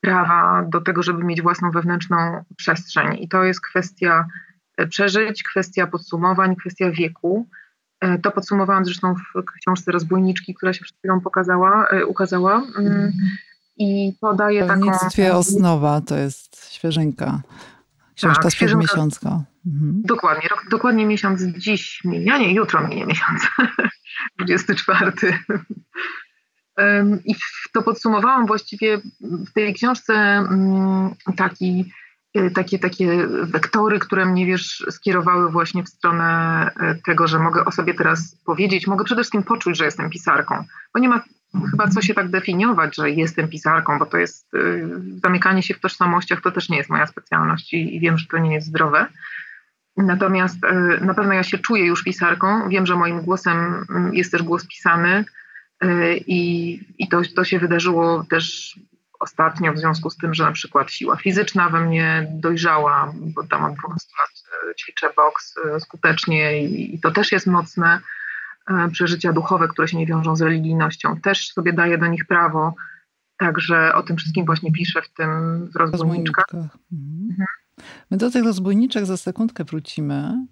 prawa 0.00 0.64
do 0.68 0.80
tego, 0.80 1.02
żeby 1.02 1.24
mieć 1.24 1.42
własną 1.42 1.70
wewnętrzną 1.70 2.44
przestrzeń. 2.56 3.16
I 3.20 3.28
to 3.28 3.44
jest 3.44 3.60
kwestia 3.60 4.26
e, 4.76 4.86
przeżyć, 4.86 5.42
kwestia 5.42 5.86
podsumowań, 5.86 6.56
kwestia 6.56 6.90
wieku. 6.90 7.48
E, 8.00 8.18
to 8.18 8.30
podsumowałam 8.30 8.84
zresztą 8.84 9.14
w 9.14 9.44
książce 9.60 9.92
Rozbójniczki, 9.92 10.54
która 10.54 10.72
się 10.72 10.84
przed 10.84 10.96
chwilą 10.98 11.20
pokazała, 11.20 11.86
e, 11.88 12.06
ukazała. 12.06 12.62
Mm, 12.78 13.12
I 13.76 14.12
podaje 14.20 14.66
taką... 14.66 14.84
Nictwie 14.84 15.34
Osnowa 15.34 16.00
to 16.00 16.16
jest 16.16 16.72
świeżynka. 16.72 17.40
Książka 18.16 18.42
tak, 18.42 18.52
sprzed 18.52 18.74
miesiąca. 18.74 19.44
Mhm. 19.66 20.02
Dokładnie, 20.04 20.48
rok, 20.48 20.64
dokładnie 20.70 21.06
miesiąc 21.06 21.42
dziś 21.42 22.00
minia, 22.04 22.38
nie, 22.38 22.54
jutro 22.54 22.88
minie 22.88 23.06
miesiąc, 23.06 23.42
24. 24.38 25.12
I 27.24 27.34
to 27.72 27.82
podsumowałam 27.82 28.46
właściwie 28.46 29.00
w 29.20 29.52
tej 29.52 29.74
książce 29.74 30.14
mm, 30.14 31.14
taki, 31.36 31.92
takie, 32.54 32.78
takie 32.78 33.26
wektory, 33.26 33.98
które 33.98 34.26
mnie 34.26 34.46
wiesz, 34.46 34.86
skierowały 34.90 35.50
właśnie 35.50 35.82
w 35.82 35.88
stronę 35.88 36.70
y, 36.82 37.02
tego, 37.06 37.26
że 37.26 37.38
mogę 37.38 37.64
o 37.64 37.72
sobie 37.72 37.94
teraz 37.94 38.36
powiedzieć, 38.44 38.86
mogę 38.86 39.04
przede 39.04 39.22
wszystkim 39.22 39.42
poczuć, 39.42 39.76
że 39.76 39.84
jestem 39.84 40.10
pisarką, 40.10 40.64
bo 40.94 41.00
nie 41.00 41.08
ma 41.08 41.24
chyba 41.70 41.88
co 41.88 42.02
się 42.02 42.14
tak 42.14 42.28
definiować, 42.28 42.96
że 42.96 43.10
jestem 43.10 43.48
pisarką, 43.48 43.98
bo 43.98 44.06
to 44.06 44.18
jest 44.18 44.54
y, 44.54 44.88
zamykanie 45.22 45.62
się 45.62 45.74
w 45.74 45.80
tożsamościach, 45.80 46.40
to 46.40 46.50
też 46.50 46.68
nie 46.68 46.76
jest 46.76 46.90
moja 46.90 47.06
specjalność 47.06 47.74
i, 47.74 48.00
wiem, 48.00 48.18
że 48.18 48.26
to 48.26 48.38
nie 48.38 48.54
jest 48.54 48.66
zdrowe. 48.66 49.06
Natomiast 49.96 50.64
y, 50.64 51.04
na 51.04 51.14
pewno 51.14 51.32
ja 51.32 51.42
się 51.42 51.58
czuję 51.58 51.86
już 51.86 52.04
pisarką, 52.04 52.68
wiem, 52.68 52.86
że 52.86 52.96
moim 52.96 53.20
głosem 53.20 53.86
mm, 53.90 54.14
jest 54.14 54.32
też 54.32 54.42
głos 54.42 54.66
pisany 54.66 55.24
y, 55.84 56.16
i, 56.26 56.80
i 56.98 57.08
to, 57.08 57.22
to 57.36 57.44
się 57.44 57.58
wydarzyło 57.58 58.24
też 58.30 58.74
ostatnio 59.24 59.72
w 59.72 59.78
związku 59.78 60.10
z 60.10 60.16
tym, 60.16 60.34
że 60.34 60.44
na 60.44 60.52
przykład 60.52 60.90
siła 60.90 61.16
fizyczna 61.16 61.68
we 61.68 61.80
mnie 61.80 62.26
dojrzała, 62.30 63.12
bo 63.14 63.44
tam 63.44 63.64
od 63.64 63.74
12 63.74 64.08
lat 64.20 64.74
ćwiczę 64.76 65.10
boks 65.16 65.54
skutecznie 65.78 66.64
i, 66.64 66.94
i 66.94 67.00
to 67.00 67.10
też 67.10 67.32
jest 67.32 67.46
mocne. 67.46 68.00
E, 68.70 68.88
przeżycia 68.90 69.32
duchowe, 69.32 69.68
które 69.68 69.88
się 69.88 69.98
nie 69.98 70.06
wiążą 70.06 70.36
z 70.36 70.42
religijnością. 70.42 71.20
Też 71.20 71.52
sobie 71.52 71.72
daję 71.72 71.98
do 71.98 72.06
nich 72.06 72.26
prawo. 72.26 72.74
Także 73.36 73.94
o 73.94 74.02
tym 74.02 74.16
wszystkim 74.16 74.46
właśnie 74.46 74.72
piszę 74.72 75.02
w 75.02 75.14
tym 75.14 75.30
w 75.66 75.76
rozbójniczkach. 75.76 76.44
Mhm. 76.54 76.70
Mhm. 76.92 77.46
My 78.10 78.16
do 78.16 78.30
tych 78.30 78.44
rozbójniczek 78.44 79.06
za 79.06 79.16
sekundkę 79.16 79.64
wrócimy 79.64 80.46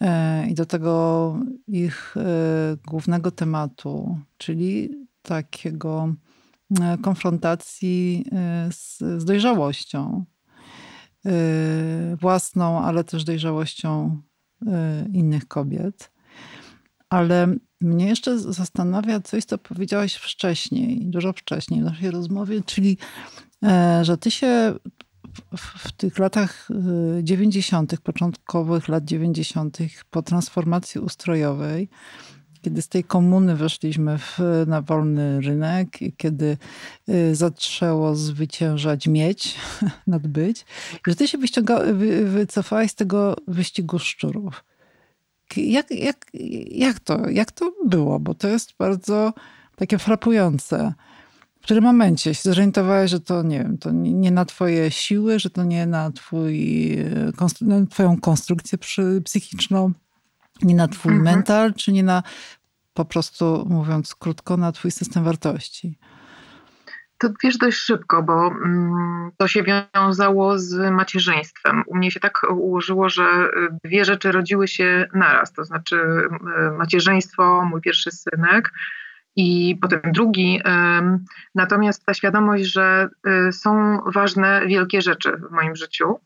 e, 0.00 0.46
i 0.46 0.54
do 0.54 0.66
tego 0.66 1.36
ich 1.68 2.14
e, 2.16 2.76
głównego 2.86 3.30
tematu, 3.30 4.18
czyli 4.38 4.90
takiego 5.22 6.14
konfrontacji 7.02 8.24
z, 8.70 8.98
z 8.98 9.24
dojrzałością 9.24 10.24
własną, 12.20 12.80
ale 12.80 13.04
też 13.04 13.24
dojrzałością 13.24 14.22
innych 15.12 15.48
kobiet. 15.48 16.10
Ale 17.08 17.56
mnie 17.80 18.06
jeszcze 18.06 18.38
zastanawia 18.38 19.20
coś, 19.20 19.44
co 19.44 19.58
powiedziałaś 19.58 20.14
wcześniej, 20.14 21.06
dużo 21.06 21.32
wcześniej 21.32 21.80
w 21.80 21.84
naszej 21.84 22.10
rozmowie, 22.10 22.62
czyli 22.66 22.98
e, 23.64 24.04
że 24.04 24.18
ty 24.18 24.30
się 24.30 24.74
w, 25.56 25.92
tych 25.92 26.18
latach 26.18 26.68
90., 27.22 27.94
e, 27.94 27.96
początkowych 27.96 28.88
lat 28.88 29.04
90., 29.04 29.78
po 30.10 30.22
transformacji 30.22 31.00
ustrojowej, 31.00 31.88
kiedy 32.66 32.82
z 32.82 32.88
tej 32.88 33.04
komuny 33.04 33.56
weszliśmy 33.56 34.18
w, 34.18 34.38
na 34.66 34.82
wolny 34.82 35.40
rynek, 35.40 35.88
kiedy 36.16 36.56
e, 37.08 37.34
zaczęło 37.34 38.14
zwyciężać 38.16 39.06
mieć 39.06 39.54
nad 40.06 40.26
być, 40.26 40.66
że 41.06 41.16
ty 41.16 41.28
się 41.28 41.38
wyciąga, 41.38 41.78
wy, 41.92 42.24
wycofałaś 42.24 42.90
z 42.90 42.94
tego 42.94 43.36
wyścigu 43.48 43.98
szczurów. 43.98 44.64
Jak, 45.56 45.90
jak, 45.90 46.26
jak, 46.70 47.00
to, 47.00 47.30
jak 47.30 47.52
to 47.52 47.72
było? 47.86 48.20
Bo 48.20 48.34
to 48.34 48.48
jest 48.48 48.72
bardzo 48.78 49.32
takie 49.76 49.98
frapujące. 49.98 50.94
W 51.60 51.64
którym 51.64 51.84
momencie 51.84 52.34
się 52.34 52.42
zorientowałeś, 52.42 53.10
że 53.10 53.20
to 53.20 53.42
nie 53.42 53.58
wiem, 53.58 53.78
to 53.78 53.90
nie 53.92 54.30
na 54.30 54.44
twoje 54.44 54.90
siły, 54.90 55.38
że 55.38 55.50
to 55.50 55.64
nie 55.64 55.86
na, 55.86 56.10
twój, 56.10 56.96
na 57.60 57.86
twoją 57.86 58.20
konstrukcję 58.20 58.78
psychiczną, 59.24 59.92
nie 60.62 60.74
na 60.74 60.88
twój 60.88 61.12
mhm. 61.12 61.36
mental, 61.36 61.74
czy 61.74 61.92
nie 61.92 62.02
na 62.02 62.22
po 62.96 63.04
prostu, 63.04 63.64
mówiąc 63.68 64.14
krótko, 64.14 64.56
na 64.56 64.72
twój 64.72 64.90
system 64.90 65.24
wartości? 65.24 65.98
To 67.18 67.28
wiesz 67.44 67.56
dość 67.56 67.78
szybko, 67.78 68.22
bo 68.22 68.46
mm, 68.46 69.30
to 69.38 69.48
się 69.48 69.62
wiązało 69.62 70.58
z 70.58 70.92
macierzyństwem. 70.92 71.82
U 71.86 71.96
mnie 71.96 72.10
się 72.10 72.20
tak 72.20 72.40
ułożyło, 72.50 73.08
że 73.08 73.22
y, 73.22 73.68
dwie 73.84 74.04
rzeczy 74.04 74.32
rodziły 74.32 74.68
się 74.68 75.08
naraz, 75.14 75.52
to 75.52 75.64
znaczy 75.64 75.96
y, 75.96 76.78
macierzyństwo, 76.78 77.64
mój 77.64 77.80
pierwszy 77.80 78.10
synek 78.10 78.72
i 79.36 79.78
potem 79.82 80.00
drugi. 80.12 80.60
Natomiast 81.54 82.04
ta 82.06 82.14
świadomość, 82.14 82.64
że 82.64 83.08
y, 83.48 83.52
są 83.52 83.98
ważne, 84.06 84.66
wielkie 84.66 85.02
rzeczy 85.02 85.32
w 85.32 85.50
moim 85.50 85.76
życiu 85.76 86.20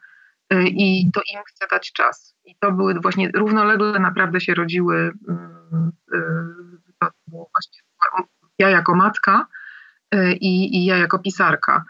i 0.64 1.10
to 1.14 1.20
im 1.34 1.40
chcę 1.46 1.66
dać 1.70 1.92
czas. 1.92 2.29
I 2.50 2.56
to 2.60 2.72
były 2.72 2.94
właśnie 2.94 3.30
równolegle 3.34 4.00
naprawdę 4.00 4.40
się 4.40 4.54
rodziły. 4.54 5.12
Mm, 5.28 5.92
to 6.98 7.08
było 7.26 7.50
właśnie 7.54 7.80
ja 8.58 8.70
jako 8.70 8.94
matka 8.94 9.46
Y, 10.14 10.32
i, 10.32 10.76
i 10.76 10.84
ja 10.84 10.96
jako 10.96 11.18
pisarka. 11.18 11.84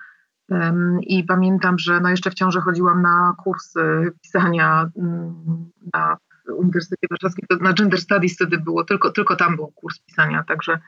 I 1.01 1.25
pamiętam, 1.25 1.79
że 1.79 2.01
no 2.01 2.11
jeszcze 2.11 2.31
w 2.31 2.35
ciąży 2.35 2.61
chodziłam 2.61 3.03
na 3.03 3.35
kursy 3.39 4.13
pisania 4.23 4.91
mm, 4.97 5.71
na 5.95 6.17
Uniwersytecie 6.57 7.07
Warszawskim, 7.11 7.47
na 7.61 7.73
Gender 7.73 8.01
Studies 8.01 8.35
wtedy 8.35 8.59
było, 8.59 8.85
tylko, 8.85 9.11
tylko 9.11 9.37
tam 9.37 9.57
był 9.57 9.67
kurs 9.67 9.99
pisania, 9.99 10.45
także 10.45 10.79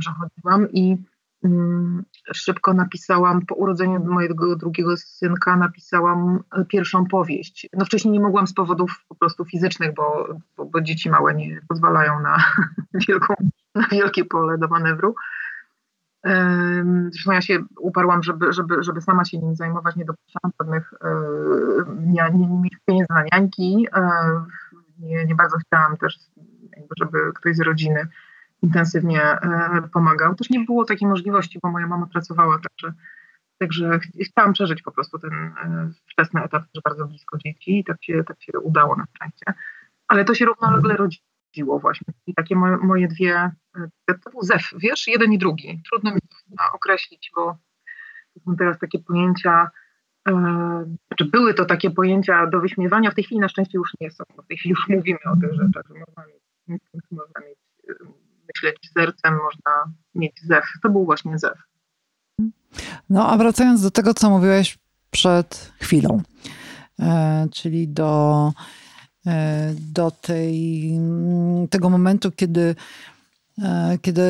że 0.00 0.10
chodziłam 0.10 0.72
i 0.72 0.96
szybko 2.34 2.74
napisałam, 2.74 3.46
po 3.46 3.54
urodzeniu 3.54 4.04
mojego 4.04 4.56
drugiego 4.56 4.96
synka 4.96 5.56
napisałam 5.56 6.42
pierwszą 6.68 7.06
powieść. 7.06 7.68
No 7.72 7.84
wcześniej 7.84 8.12
nie 8.12 8.20
mogłam 8.20 8.46
z 8.46 8.54
powodów 8.54 9.04
po 9.08 9.14
prostu 9.14 9.44
fizycznych, 9.44 9.94
bo, 9.94 10.28
bo, 10.56 10.64
bo 10.64 10.80
dzieci 10.80 11.10
małe 11.10 11.34
nie 11.34 11.60
pozwalają 11.68 12.20
na, 12.20 12.44
wielką, 13.08 13.34
na 13.74 13.88
wielkie 13.88 14.24
pole 14.24 14.58
do 14.58 14.68
manewru, 14.68 15.14
Zresztą 17.10 17.32
ja 17.32 17.40
się 17.40 17.58
uparłam, 17.78 18.22
żeby, 18.22 18.52
żeby, 18.52 18.82
żeby 18.82 19.00
sama 19.00 19.24
się 19.24 19.38
nim 19.38 19.56
zajmować, 19.56 19.96
nie 19.96 20.04
dopuszczałam 20.04 20.52
żadnych, 20.60 20.94
nie, 22.00 22.22
nie, 22.34 22.48
nie 22.48 22.60
mieć 22.60 23.08
na 23.10 23.24
niańki, 23.32 23.88
nie, 24.98 25.24
nie 25.24 25.34
bardzo 25.34 25.56
chciałam 25.58 25.96
też, 25.96 26.18
żeby 26.98 27.18
ktoś 27.34 27.56
z 27.56 27.60
rodziny 27.60 28.08
intensywnie 28.62 29.38
pomagał. 29.92 30.34
Też 30.34 30.50
nie 30.50 30.60
było 30.64 30.84
takiej 30.84 31.08
możliwości, 31.08 31.58
bo 31.62 31.70
moja 31.70 31.86
mama 31.86 32.06
pracowała, 32.06 32.58
także, 32.58 32.98
także 33.58 34.00
chciałam 34.24 34.52
przeżyć 34.52 34.82
po 34.82 34.92
prostu 34.92 35.18
ten 35.18 35.54
wczesny 36.10 36.42
etap 36.42 36.62
też 36.72 36.82
bardzo 36.82 37.06
blisko 37.06 37.38
dzieci 37.38 37.78
i 37.78 37.84
tak 37.84 38.04
się, 38.04 38.24
tak 38.24 38.42
się 38.42 38.60
udało 38.60 38.96
na 38.96 39.06
szczęście. 39.14 39.44
Ale 40.08 40.24
to 40.24 40.34
się 40.34 40.44
równolegle 40.44 40.96
rodziło 40.96 41.78
właśnie. 41.78 42.14
I 42.26 42.34
takie 42.34 42.56
moje, 42.56 42.76
moje 42.76 43.08
dwie, 43.08 43.50
to 44.06 44.30
był 44.30 44.42
zew, 44.42 44.70
wiesz, 44.78 45.08
jeden 45.08 45.32
i 45.32 45.38
drugi. 45.38 45.82
Trudno 45.90 46.14
mi 46.14 46.20
to 46.20 46.64
określić, 46.74 47.30
bo 47.34 47.56
są 48.44 48.56
teraz 48.56 48.78
takie 48.78 48.98
pojęcia, 48.98 49.70
e, 50.28 50.32
znaczy 51.08 51.24
były 51.24 51.54
to 51.54 51.64
takie 51.64 51.90
pojęcia 51.90 52.46
do 52.46 52.60
wyśmiewania, 52.60 53.10
w 53.10 53.14
tej 53.14 53.24
chwili 53.24 53.40
na 53.40 53.48
szczęście 53.48 53.78
już 53.78 53.90
nie 54.00 54.10
są. 54.10 54.24
W 54.44 54.46
tej 54.46 54.56
chwili 54.56 54.70
już 54.70 54.88
mówimy 54.88 55.18
o 55.24 55.36
tych 55.36 55.52
rzeczach, 55.52 55.84
że 55.88 55.94
można 55.94 56.24
mieć, 56.68 56.82
można 57.10 57.40
mieć 57.40 57.58
myśleć 58.62 58.90
sercem, 58.94 59.34
można 59.34 59.94
mieć 60.14 60.32
zew. 60.42 60.64
To 60.82 60.90
był 60.90 61.04
właśnie 61.04 61.38
zew. 61.38 61.58
No 63.10 63.28
a 63.28 63.36
wracając 63.36 63.82
do 63.82 63.90
tego, 63.90 64.14
co 64.14 64.30
mówiłeś 64.30 64.78
przed 65.10 65.72
chwilą, 65.80 66.22
e, 67.00 67.48
czyli 67.52 67.88
do, 67.88 68.52
e, 69.26 69.74
do 69.78 70.10
tej, 70.10 70.92
tego 71.70 71.90
momentu, 71.90 72.32
kiedy, 72.32 72.74
e, 73.62 73.98
kiedy 74.02 74.22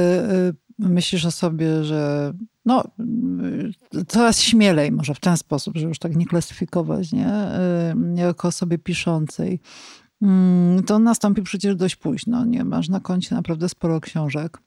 myślisz 0.78 1.24
o 1.24 1.30
sobie, 1.30 1.84
że 1.84 2.32
no, 2.64 2.84
coraz 4.08 4.40
śmielej, 4.40 4.92
może 4.92 5.14
w 5.14 5.20
ten 5.20 5.36
sposób, 5.36 5.76
że 5.76 5.86
już 5.86 5.98
tak 5.98 6.16
nie 6.16 6.26
klasyfikować, 6.26 7.12
nie? 7.12 7.32
Jako 8.14 8.48
osobie 8.48 8.78
piszącej, 8.78 9.48
mm, 9.48 10.01
to 10.86 10.98
nastąpi 10.98 11.42
przecież 11.42 11.76
dość 11.76 11.96
późno. 11.96 12.44
Nie 12.44 12.64
masz 12.64 12.88
na 12.88 13.00
koncie 13.00 13.34
naprawdę 13.34 13.68
sporo 13.68 14.00
książek. 14.00 14.58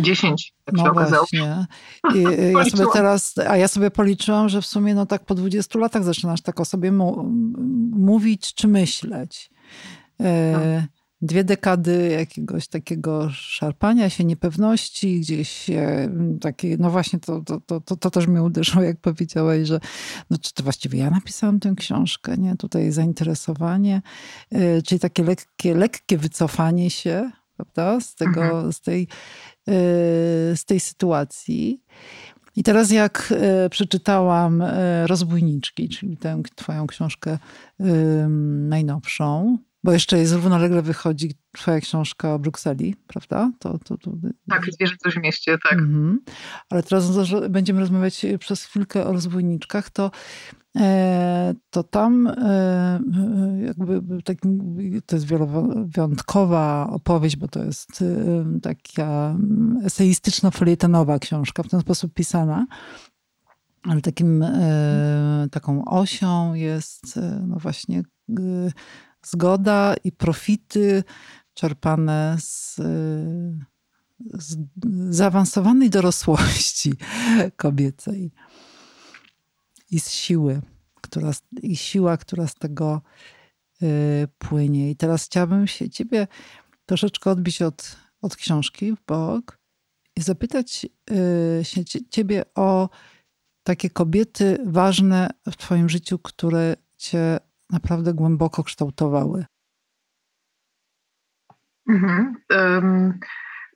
Dziesięć, 0.00 0.54
tak 0.64 0.74
no 0.74 0.92
właśnie. 0.92 1.66
I 2.14 2.22
ja 2.52 2.64
sobie 2.70 2.84
teraz, 2.92 3.34
a 3.48 3.56
ja 3.56 3.68
sobie 3.68 3.90
policzyłam, 3.90 4.48
że 4.48 4.62
w 4.62 4.66
sumie 4.66 4.94
no 4.94 5.06
tak 5.06 5.24
po 5.24 5.34
20 5.34 5.78
latach 5.78 6.04
zaczynasz 6.04 6.40
tak 6.40 6.60
o 6.60 6.64
sobie 6.64 6.92
mówić 7.92 8.54
czy 8.54 8.68
myśleć. 8.68 9.50
No 10.18 10.58
dwie 11.24 11.44
dekady 11.44 12.08
jakiegoś 12.18 12.68
takiego 12.68 13.30
szarpania 13.30 14.10
się, 14.10 14.24
niepewności, 14.24 15.20
gdzieś 15.20 15.66
takie, 16.40 16.76
no 16.78 16.90
właśnie 16.90 17.18
to, 17.20 17.40
to, 17.40 17.80
to, 17.80 17.96
to, 17.96 18.10
też 18.10 18.26
mnie 18.26 18.42
uderzyło, 18.42 18.82
jak 18.82 19.00
powiedziałeś, 19.00 19.68
że 19.68 19.80
no 20.30 20.38
czy 20.38 20.54
to 20.54 20.62
właściwie 20.62 20.98
ja 20.98 21.10
napisałam 21.10 21.60
tę 21.60 21.74
książkę, 21.76 22.36
nie? 22.38 22.56
Tutaj 22.56 22.92
zainteresowanie, 22.92 24.02
e, 24.50 24.82
czyli 24.82 24.98
takie 25.00 25.24
lekkie, 25.24 25.74
lekkie 25.74 26.18
wycofanie 26.18 26.90
się, 26.90 27.30
prawda, 27.56 28.00
z 28.00 28.14
tego, 28.14 28.44
mhm. 28.44 28.72
z 28.72 28.80
tej, 28.80 29.02
e, 29.02 29.06
z 30.56 30.64
tej 30.64 30.80
sytuacji. 30.80 31.82
I 32.56 32.62
teraz 32.62 32.90
jak 32.90 33.34
e, 33.36 33.70
przeczytałam 33.70 34.64
Rozbójniczki, 35.06 35.88
czyli 35.88 36.16
tę 36.16 36.42
twoją 36.56 36.86
książkę 36.86 37.38
najnowszą, 38.68 39.58
bo 39.84 39.92
jeszcze 39.92 40.18
jest 40.18 40.32
równolegle 40.32 40.82
wychodzi 40.82 41.34
twoja 41.52 41.80
książka 41.80 42.34
o 42.34 42.38
Brukseli, 42.38 42.96
prawda? 43.06 43.52
To, 43.58 43.78
to, 43.78 43.98
to... 43.98 44.10
Tak, 44.48 44.66
coś 45.02 45.14
w 45.14 45.22
mieście, 45.22 45.58
tak. 45.70 45.72
Mhm. 45.72 46.20
Ale 46.70 46.82
teraz 46.82 47.10
będziemy 47.50 47.80
rozmawiać 47.80 48.26
przez 48.38 48.64
chwilkę 48.64 49.06
o 49.06 49.12
rozbójniczkach, 49.12 49.90
to, 49.90 50.10
e, 50.76 51.54
to 51.70 51.82
tam 51.82 52.26
e, 52.26 53.00
jakby 53.66 54.22
tak, 54.22 54.38
to 55.06 55.16
jest 55.16 55.26
wielowyjątkowa 55.26 56.88
opowieść, 56.90 57.36
bo 57.36 57.48
to 57.48 57.64
jest 57.64 58.02
e, 58.02 58.60
taka 58.60 59.36
eseistyczno-felietonowa 59.84 61.18
książka, 61.18 61.62
w 61.62 61.68
ten 61.68 61.80
sposób 61.80 62.14
pisana. 62.14 62.66
Ale 63.82 64.00
takim, 64.00 64.44
taką 65.50 65.84
osią 65.84 66.54
jest 66.54 67.20
no 67.46 67.56
właśnie 67.56 68.02
zgoda 69.26 69.94
i 70.04 70.12
profity 70.12 71.04
czerpane 71.54 72.36
z, 72.40 72.76
z 74.34 74.56
zaawansowanej 75.10 75.90
dorosłości 75.90 76.92
kobiecej 77.56 78.32
i 79.90 80.00
z 80.00 80.10
siły, 80.10 80.60
która, 81.00 81.30
i 81.62 81.76
siła, 81.76 82.16
która 82.16 82.46
z 82.46 82.54
tego 82.54 83.02
y, 83.82 84.28
płynie. 84.38 84.90
I 84.90 84.96
teraz 84.96 85.24
chciałabym 85.24 85.66
się 85.66 85.90
ciebie 85.90 86.26
troszeczkę 86.86 87.30
odbić 87.30 87.62
od, 87.62 87.96
od 88.22 88.36
książki 88.36 88.92
w 88.92 89.06
bok 89.06 89.58
i 90.16 90.22
zapytać 90.22 90.86
y, 91.60 91.64
się 91.64 91.84
ciebie 92.10 92.44
o 92.54 92.88
takie 93.62 93.90
kobiety 93.90 94.58
ważne 94.66 95.30
w 95.46 95.56
twoim 95.56 95.88
życiu, 95.88 96.18
które 96.18 96.76
cię 96.96 97.38
naprawdę 97.70 98.14
głęboko 98.14 98.64
kształtowały. 98.64 99.44
Mhm. 101.88 102.34
Um, 102.50 103.20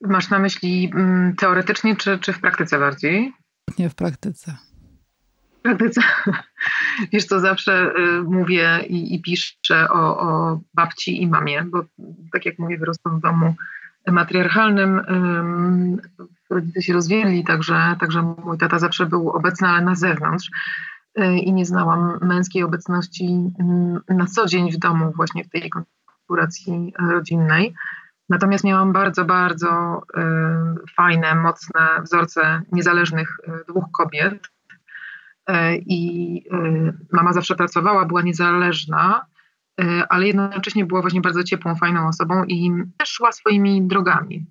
masz 0.01 0.31
na 0.31 0.39
myśli 0.39 0.91
um, 0.95 1.35
teoretycznie 1.37 1.97
czy, 1.97 2.19
czy 2.19 2.33
w 2.33 2.41
praktyce 2.41 2.79
bardziej? 2.79 3.33
Nie 3.79 3.91
w 3.91 3.95
praktyce. 3.95 4.57
W 5.59 5.63
praktyce. 5.63 6.01
Wiesz 7.13 7.25
co, 7.25 7.41
zawsze 7.41 7.93
y, 7.99 8.23
mówię 8.23 8.81
i, 8.89 9.15
i 9.15 9.23
piszę 9.23 9.89
o, 9.91 10.21
o, 10.21 10.61
babci 10.75 11.23
i 11.23 11.27
mamie, 11.27 11.63
bo 11.63 11.85
tak 12.33 12.47
jak 12.47 12.59
mówię, 12.59 12.79
wyrosłam 12.79 13.19
w 13.19 13.23
domu 13.23 13.55
matriarchalnym. 14.07 15.01
rodzice 16.51 16.83
się 16.83 16.93
rozwiedli, 16.93 17.45
także, 17.45 17.97
także 18.01 18.23
mój 18.23 18.59
tata 18.59 18.79
zawsze 18.79 19.07
był 19.07 19.31
obecny, 19.31 19.69
ale 19.69 19.85
na 19.85 19.95
zewnątrz. 19.95 20.51
Y, 21.19 21.39
i 21.39 21.53
nie 21.53 21.67
znałam 21.67 22.19
męskiej 22.23 22.63
obecności 22.63 23.55
mm, 23.61 24.01
na 24.09 24.27
co 24.27 24.47
dzień 24.47 24.73
w 24.73 24.79
domu, 24.79 25.13
właśnie 25.17 25.45
w 25.45 25.49
tej 25.49 25.71
konfiguracji 25.71 26.95
rodzinnej. 27.11 27.75
Natomiast 28.29 28.65
miałam 28.65 28.93
bardzo, 28.93 29.25
bardzo 29.25 30.03
y, 30.17 30.21
fajne, 30.97 31.35
mocne 31.35 31.81
wzorce 32.03 32.63
niezależnych 32.73 33.37
y, 33.49 33.65
dwóch 33.69 33.91
kobiet. 33.93 34.49
I 35.77 36.43
mama 37.13 37.33
zawsze 37.33 37.55
pracowała, 37.55 38.05
była 38.05 38.23
niezależna, 38.23 39.27
ale 40.09 40.27
jednocześnie 40.27 40.87
była 40.87 41.01
właśnie 41.01 41.21
bardzo 41.21 41.45
ciepłą, 41.45 41.75
fajną 41.75 42.09
osobą 42.09 42.45
i 42.45 42.71
też 42.97 43.09
szła 43.09 43.33
swoimi 43.33 43.83
drogami. 43.83 44.47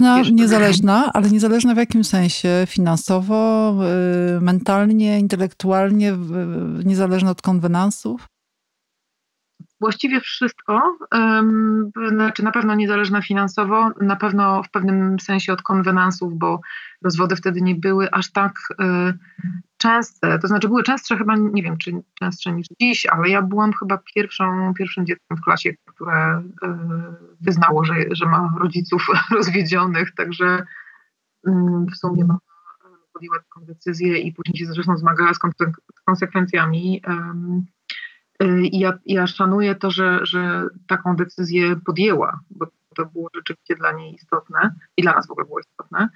No, 0.00 0.16
wiesz, 0.16 0.30
niezależna, 0.30 1.10
ale 1.14 1.30
niezależna 1.30 1.74
w 1.74 1.76
jakim 1.78 2.04
sensie? 2.04 2.48
Finansowo, 2.68 3.74
y, 4.36 4.40
mentalnie, 4.40 5.18
intelektualnie, 5.18 6.16
niezależna 6.84 7.30
od 7.30 7.42
konwenansów? 7.42 8.26
Właściwie 9.80 10.20
wszystko. 10.20 10.96
Znaczy 12.08 12.42
na 12.42 12.52
pewno 12.52 12.74
niezależna 12.74 13.22
finansowo, 13.22 13.90
na 14.00 14.16
pewno 14.16 14.62
w 14.62 14.70
pewnym 14.70 15.20
sensie 15.20 15.52
od 15.52 15.62
konwenansów, 15.62 16.38
bo 16.38 16.60
rozwody 17.04 17.36
wtedy 17.36 17.60
nie 17.60 17.74
były 17.74 18.10
aż 18.10 18.32
tak 18.32 18.52
e, 18.80 19.12
częste. 19.82 20.38
To 20.38 20.48
znaczy 20.48 20.68
były 20.68 20.82
częstsze 20.82 21.16
chyba, 21.16 21.36
nie 21.36 21.62
wiem 21.62 21.78
czy 21.78 21.92
częstsze 22.14 22.52
niż 22.52 22.66
dziś, 22.80 23.06
ale 23.06 23.28
ja 23.28 23.42
byłam 23.42 23.72
chyba 23.72 23.98
pierwszą, 24.14 24.74
pierwszym 24.74 25.06
dzieckiem 25.06 25.36
w 25.36 25.40
klasie, 25.40 25.70
które 25.86 26.42
e, 26.62 26.78
wyznało, 27.40 27.84
że, 27.84 27.94
że 28.10 28.26
ma 28.26 28.54
rodziców 28.60 29.06
rozwiedzionych, 29.36 30.14
także 30.14 30.64
mm, 31.46 31.86
w 31.86 31.96
sumie 31.96 32.24
mama 32.24 32.40
podjęła 33.12 33.38
taką 33.38 33.66
decyzję 33.66 34.18
i 34.18 34.32
później 34.32 34.58
się 34.58 34.66
zresztą 34.66 34.96
zmagała 34.96 35.34
z 35.34 35.38
konsekwencjami 36.04 37.02
Y, 38.42 38.66
I 38.66 38.78
ja, 38.78 38.98
ja 39.06 39.26
szanuję 39.26 39.74
to, 39.74 39.90
że, 39.90 40.20
że 40.22 40.68
taką 40.86 41.16
decyzję 41.16 41.76
podjęła, 41.76 42.40
bo 42.50 42.66
to 42.96 43.06
było 43.06 43.28
rzeczywiście 43.34 43.76
dla 43.76 43.92
niej 43.92 44.14
istotne 44.14 44.74
i 44.96 45.02
dla 45.02 45.12
nas 45.12 45.26
w 45.26 45.30
ogóle 45.30 45.46
było 45.46 45.60
istotne. 45.60 46.08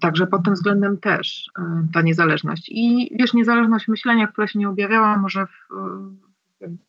Także 0.00 0.26
pod 0.26 0.44
tym 0.44 0.54
względem 0.54 0.98
też 0.98 1.50
ta 1.92 2.02
niezależność. 2.02 2.68
I 2.68 3.16
wiesz, 3.18 3.34
niezależność 3.34 3.88
myślenia, 3.88 4.26
która 4.26 4.46
się 4.46 4.58
nie 4.58 4.68
objawiała 4.68 5.16
może 5.16 5.46
w, 5.46 5.68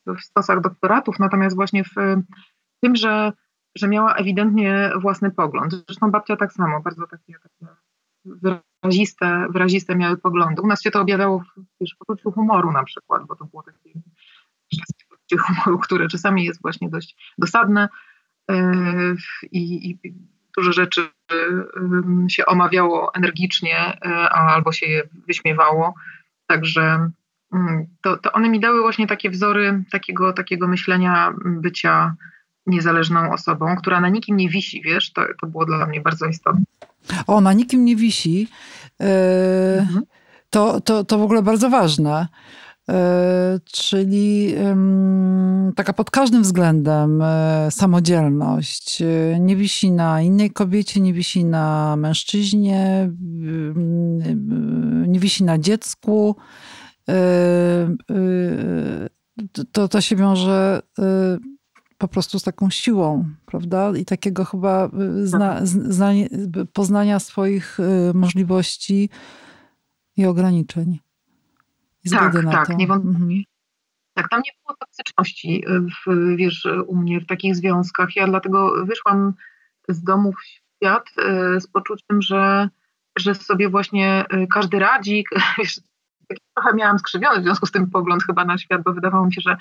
w 0.05 0.21
stosach 0.21 0.61
doktoratów, 0.61 1.19
natomiast 1.19 1.55
właśnie 1.55 1.83
w 1.83 1.95
tym, 2.79 2.95
że, 2.95 3.31
że 3.75 3.87
miała 3.87 4.13
ewidentnie 4.13 4.91
własny 5.01 5.31
pogląd. 5.31 5.73
Zresztą 5.87 6.11
babcia 6.11 6.35
tak 6.35 6.53
samo, 6.53 6.81
bardzo 6.81 7.07
takie, 7.07 7.33
takie 7.33 7.73
wyraziste, 8.83 9.47
wyraziste 9.49 9.95
miały 9.95 10.17
poglądy. 10.17 10.61
U 10.61 10.67
nas 10.67 10.81
się 10.81 10.91
to 10.91 11.01
objawiało 11.01 11.39
w, 11.39 11.61
wiesz, 11.81 11.95
w 11.95 12.05
poczuciu 12.05 12.31
humoru 12.31 12.71
na 12.71 12.83
przykład, 12.83 13.27
bo 13.27 13.35
to 13.35 13.45
było 13.45 13.63
takie 13.63 13.99
poczucie 15.09 15.37
humoru, 15.37 15.79
które 15.79 16.07
czasami 16.07 16.45
jest 16.45 16.61
właśnie 16.61 16.89
dość 16.89 17.33
dosadne 17.37 17.89
yy, 18.49 19.15
i, 19.51 19.89
i 19.89 20.13
dużo 20.57 20.71
rzeczy 20.73 21.01
yy, 21.31 22.29
się 22.29 22.45
omawiało 22.45 23.13
energicznie, 23.13 23.97
yy, 24.05 24.29
albo 24.29 24.71
się 24.71 24.85
je 24.85 25.03
wyśmiewało. 25.27 25.93
Także 26.47 27.09
to, 28.01 28.17
to 28.17 28.31
one 28.31 28.49
mi 28.49 28.59
dały 28.59 28.81
właśnie 28.81 29.07
takie 29.07 29.29
wzory 29.29 29.83
takiego, 29.91 30.33
takiego 30.33 30.67
myślenia, 30.67 31.33
bycia 31.45 32.15
niezależną 32.65 33.31
osobą, 33.33 33.75
która 33.75 34.01
na 34.01 34.09
nikim 34.09 34.37
nie 34.37 34.49
wisi, 34.49 34.81
wiesz, 34.81 35.13
to, 35.13 35.25
to 35.41 35.47
było 35.47 35.65
dla 35.65 35.85
mnie 35.85 36.01
bardzo 36.01 36.25
istotne. 36.25 36.63
O, 37.27 37.41
na 37.41 37.53
nikim 37.53 37.85
nie 37.85 37.95
wisi. 37.95 38.47
E, 39.01 39.79
mhm. 39.79 40.03
To, 40.49 40.81
to, 40.81 41.03
to 41.03 41.17
w 41.17 41.21
ogóle 41.21 41.43
bardzo 41.43 41.69
ważne. 41.69 42.27
E, 42.89 43.60
czyli 43.65 44.56
taka 45.76 45.93
pod 45.93 46.12
każdym 46.12 46.43
względem 46.43 47.21
e, 47.21 47.67
samodzielność. 47.71 49.04
Nie 49.39 49.56
wisi 49.56 49.91
na 49.91 50.21
innej 50.21 50.52
kobiecie, 50.52 51.02
nie 51.02 51.13
wisi 51.13 51.45
na 51.45 51.95
mężczyźnie, 51.95 53.10
nie 55.08 55.19
wisi 55.19 55.43
na 55.43 55.58
dziecku. 55.58 56.36
To, 59.71 59.88
to 59.88 60.02
się 60.02 60.15
wiąże 60.15 60.82
po 61.97 62.08
prostu 62.08 62.39
z 62.39 62.43
taką 62.43 62.69
siłą, 62.69 63.26
prawda? 63.45 63.91
I 63.97 64.06
takiego 64.06 64.45
chyba 64.45 64.89
zna, 65.23 65.54
tak. 65.54 65.67
zna, 65.67 66.12
poznania 66.73 67.19
swoich 67.19 67.78
możliwości 68.13 69.10
i 70.17 70.26
ograniczeń. 70.26 71.00
Tak, 72.12 72.33
tak, 72.51 72.77
niewątpliwie. 72.77 73.17
Mhm. 73.17 73.43
Tak, 74.13 74.29
tam 74.29 74.41
nie 74.45 74.51
było 74.65 74.77
toksyczności 74.79 75.63
w, 75.69 76.36
wiesz, 76.36 76.67
u 76.88 76.95
mnie 76.95 77.21
w 77.21 77.25
takich 77.25 77.55
związkach. 77.55 78.15
Ja 78.15 78.27
dlatego 78.27 78.86
wyszłam 78.86 79.33
z 79.89 80.03
domu 80.03 80.33
w 80.33 80.45
świat 80.45 81.10
e, 81.17 81.60
z 81.60 81.67
poczuciem, 81.67 82.21
że, 82.21 82.69
że 83.19 83.36
sobie 83.36 83.69
właśnie 83.69 84.25
e, 84.29 84.47
każdy 84.47 84.79
radzi. 84.79 85.25
Wiesz, 85.57 85.79
trochę 86.55 86.75
miałam 86.75 86.99
skrzywiony 86.99 87.39
w 87.39 87.43
związku 87.43 87.65
z 87.65 87.71
tym 87.71 87.89
pogląd 87.89 88.23
chyba 88.23 88.45
na 88.45 88.57
świat, 88.57 88.83
bo 88.83 88.93
wydawało 88.93 89.25
mi 89.25 89.33
się, 89.33 89.41
że 89.41 89.57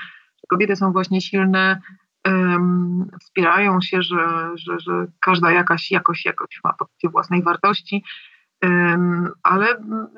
kobiety 0.49 0.77
są 0.77 0.93
właśnie 0.93 1.21
silne, 1.21 1.81
um, 2.27 3.11
wspierają 3.21 3.81
się, 3.81 4.03
że, 4.03 4.51
że, 4.55 4.81
że 4.81 5.07
każda 5.21 5.53
jakaś 5.53 5.91
jakoś, 5.91 6.25
jakoś 6.25 6.61
ma 6.65 6.73
poczucie 6.73 7.09
własnej 7.09 7.43
wartości. 7.43 8.05
Ale 9.43 9.67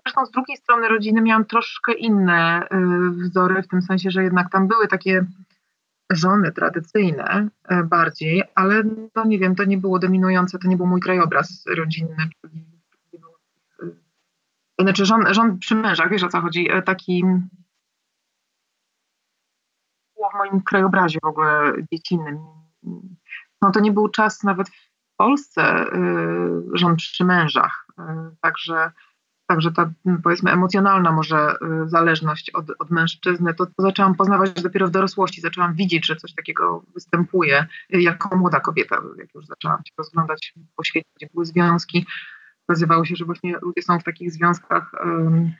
zresztą 0.05 0.27
z 0.27 0.31
drugiej 0.31 0.57
strony 0.57 0.89
rodziny 0.89 1.21
miałam 1.23 1.45
troszkę 1.45 1.93
inne 1.93 2.63
y, 2.63 3.11
wzory, 3.11 3.63
w 3.63 3.69
tym 3.69 3.83
sensie, 3.83 4.11
że 4.11 4.25
jednak 4.25 4.51
tam 4.51 4.69
były 4.69 4.89
takie 4.89 5.27
żony 6.11 6.53
tradycyjne 6.53 7.49
e, 7.69 7.85
bardziej, 7.85 8.43
ale 8.55 8.83
no 9.17 9.25
nie 9.25 9.39
wiem, 9.39 9.55
to 9.55 9.65
nie 9.65 9.79
było 9.79 9.99
dominujące, 9.99 10.59
to 10.59 10.69
nie 10.69 10.77
był 10.77 10.87
mój 10.87 11.01
krajobraz 11.01 11.65
rodzinny. 11.77 12.31
Y, 13.83 13.95
znaczy 14.79 15.07
żon, 15.07 15.35
żon 15.35 15.59
przy 15.59 15.75
mężach, 15.75 16.11
wiesz 16.11 16.25
o 16.25 16.29
co 16.29 16.41
chodzi, 16.41 16.71
e, 16.71 16.83
taki 16.83 17.25
w 20.17 20.39
moim 20.39 20.63
krajobrazie 20.63 21.19
w 21.23 21.27
ogóle 21.27 21.73
dziecinnym. 21.93 22.39
No 23.63 23.71
to 23.71 23.81
nie 23.81 23.93
był 23.93 24.09
czas 24.09 24.43
nawet 24.43 24.69
w 24.69 24.91
Polsce 25.17 25.85
y, 25.85 26.63
żon 26.73 26.97
przy 26.97 27.25
mężach. 27.25 27.88
Y, 27.99 28.37
także, 28.41 28.91
także 29.47 29.73
ta 29.73 29.91
powiedzmy 30.23 30.53
emocjonalna 30.53 31.13
może 31.13 31.55
y, 31.85 31.89
zależność 31.89 32.51
od, 32.51 32.67
od 32.79 32.91
mężczyzny, 32.91 33.55
to, 33.55 33.67
to 33.67 33.83
zaczęłam 33.83 34.15
poznawać 34.15 34.53
dopiero 34.53 34.89
w 34.89 34.91
dorosłości. 34.91 35.41
Zaczęłam 35.41 35.75
widzieć, 35.75 36.07
że 36.07 36.17
coś 36.17 36.35
takiego 36.35 36.85
występuje 36.95 37.67
jako 37.91 38.37
młoda 38.37 38.61
kobieta, 38.61 39.03
jak 39.19 39.35
już 39.35 39.47
zaczęłam 39.47 39.79
się 39.79 39.93
rozglądać 39.99 40.55
po 40.77 40.85
świecie, 40.85 41.09
gdzie 41.17 41.29
były 41.35 41.47
związki. 41.47 42.07
Okazywało 42.69 43.05
się, 43.05 43.17
że 43.17 43.25
właśnie 43.25 43.57
ludzie 43.63 43.83
są 43.83 43.99
w 43.99 44.05
takich 44.05 44.33
związkach 44.33 44.93
um, 45.05 45.53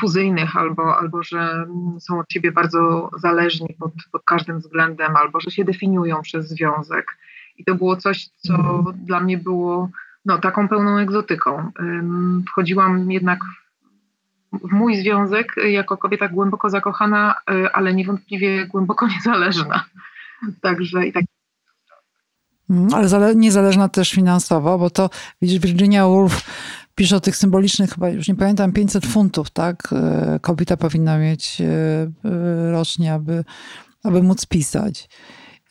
fuzyjnych, 0.00 0.56
albo, 0.56 0.98
albo 0.98 1.22
że 1.22 1.66
są 2.00 2.18
od 2.18 2.32
siebie 2.32 2.52
bardzo 2.52 3.10
zależni 3.16 3.76
pod, 3.78 3.92
pod 4.12 4.22
każdym 4.24 4.58
względem, 4.58 5.16
albo 5.16 5.40
że 5.40 5.50
się 5.50 5.64
definiują 5.64 6.22
przez 6.22 6.48
związek. 6.48 7.16
I 7.56 7.64
to 7.64 7.74
było 7.74 7.96
coś, 7.96 8.28
co 8.28 8.54
mhm. 8.54 9.04
dla 9.04 9.20
mnie 9.20 9.38
było 9.38 9.90
no, 10.26 10.38
taką 10.38 10.68
pełną 10.68 10.98
egzotyką. 10.98 11.70
Wchodziłam 12.48 13.12
jednak 13.12 13.40
w 14.52 14.72
mój 14.72 14.96
związek 14.96 15.54
jako 15.68 15.96
kobieta 15.96 16.28
głęboko 16.28 16.70
zakochana, 16.70 17.34
y, 17.50 17.72
ale 17.72 17.94
niewątpliwie 17.94 18.66
głęboko 18.66 19.06
niezależna. 19.16 19.84
Także 20.60 21.06
i 21.06 21.12
tak. 21.12 21.24
Mm, 22.70 22.94
ale 22.94 23.34
niezależna 23.34 23.88
też 23.88 24.10
finansowo, 24.10 24.78
bo 24.78 24.90
to 24.90 25.10
widzisz, 25.42 25.58
Virginia 25.58 26.06
Woolf 26.06 26.44
pisze 26.94 27.16
o 27.16 27.20
tych 27.20 27.36
symbolicznych, 27.36 27.90
chyba 27.90 28.08
już 28.08 28.28
nie 28.28 28.34
pamiętam, 28.34 28.72
500 28.72 29.06
funtów, 29.06 29.50
tak? 29.50 29.92
Y, 30.36 30.40
kobieta 30.40 30.76
powinna 30.76 31.18
mieć 31.18 31.60
y, 31.60 32.72
rocznie, 32.72 33.14
aby, 33.14 33.44
aby 34.04 34.22
móc 34.22 34.46
pisać. 34.46 35.08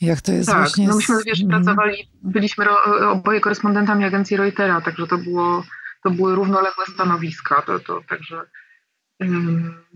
Jak 0.01 0.21
to 0.21 0.31
jest 0.31 0.49
tak, 0.49 0.57
właśnie? 0.57 0.87
No 0.87 0.95
myśmy 0.95 1.15
wiesz, 1.25 1.43
pracowali, 1.49 2.09
byliśmy 2.23 2.65
oboje 3.09 3.41
korespondentami 3.41 4.05
agencji 4.05 4.37
Reutera, 4.37 4.81
także 4.81 5.07
to 5.07 5.17
było, 5.17 5.63
to 6.03 6.11
były 6.11 6.35
równoległe 6.35 6.85
stanowiska, 6.93 7.61
to, 7.61 7.79
to 7.79 8.01
także 8.09 8.41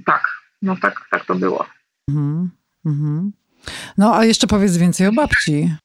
tak, 0.05 0.23
no 0.61 0.75
tak, 0.81 1.07
tak 1.11 1.25
to 1.25 1.35
było. 1.35 1.65
Mhm, 2.09 2.49
mhm. 2.85 3.31
No 3.97 4.15
a 4.15 4.25
jeszcze 4.25 4.47
powiedz 4.47 4.77
więcej 4.77 5.07
o 5.07 5.11
babci. 5.11 5.75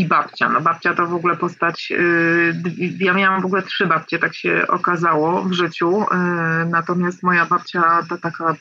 I 0.00 0.04
babcia. 0.04 0.48
No 0.48 0.60
babcia 0.60 0.94
to 0.94 1.06
w 1.06 1.14
ogóle 1.14 1.36
postać. 1.36 1.90
Yy, 1.90 2.54
ja 2.98 3.12
miałam 3.12 3.42
w 3.42 3.44
ogóle 3.44 3.62
trzy 3.62 3.86
babcie, 3.86 4.18
tak 4.18 4.34
się 4.34 4.64
okazało 4.68 5.42
w 5.42 5.52
życiu. 5.52 6.00
Yy, 6.00 6.66
natomiast 6.70 7.22
moja 7.22 7.46
babcia, 7.46 8.02
ta 8.08 8.18
taka 8.18 8.54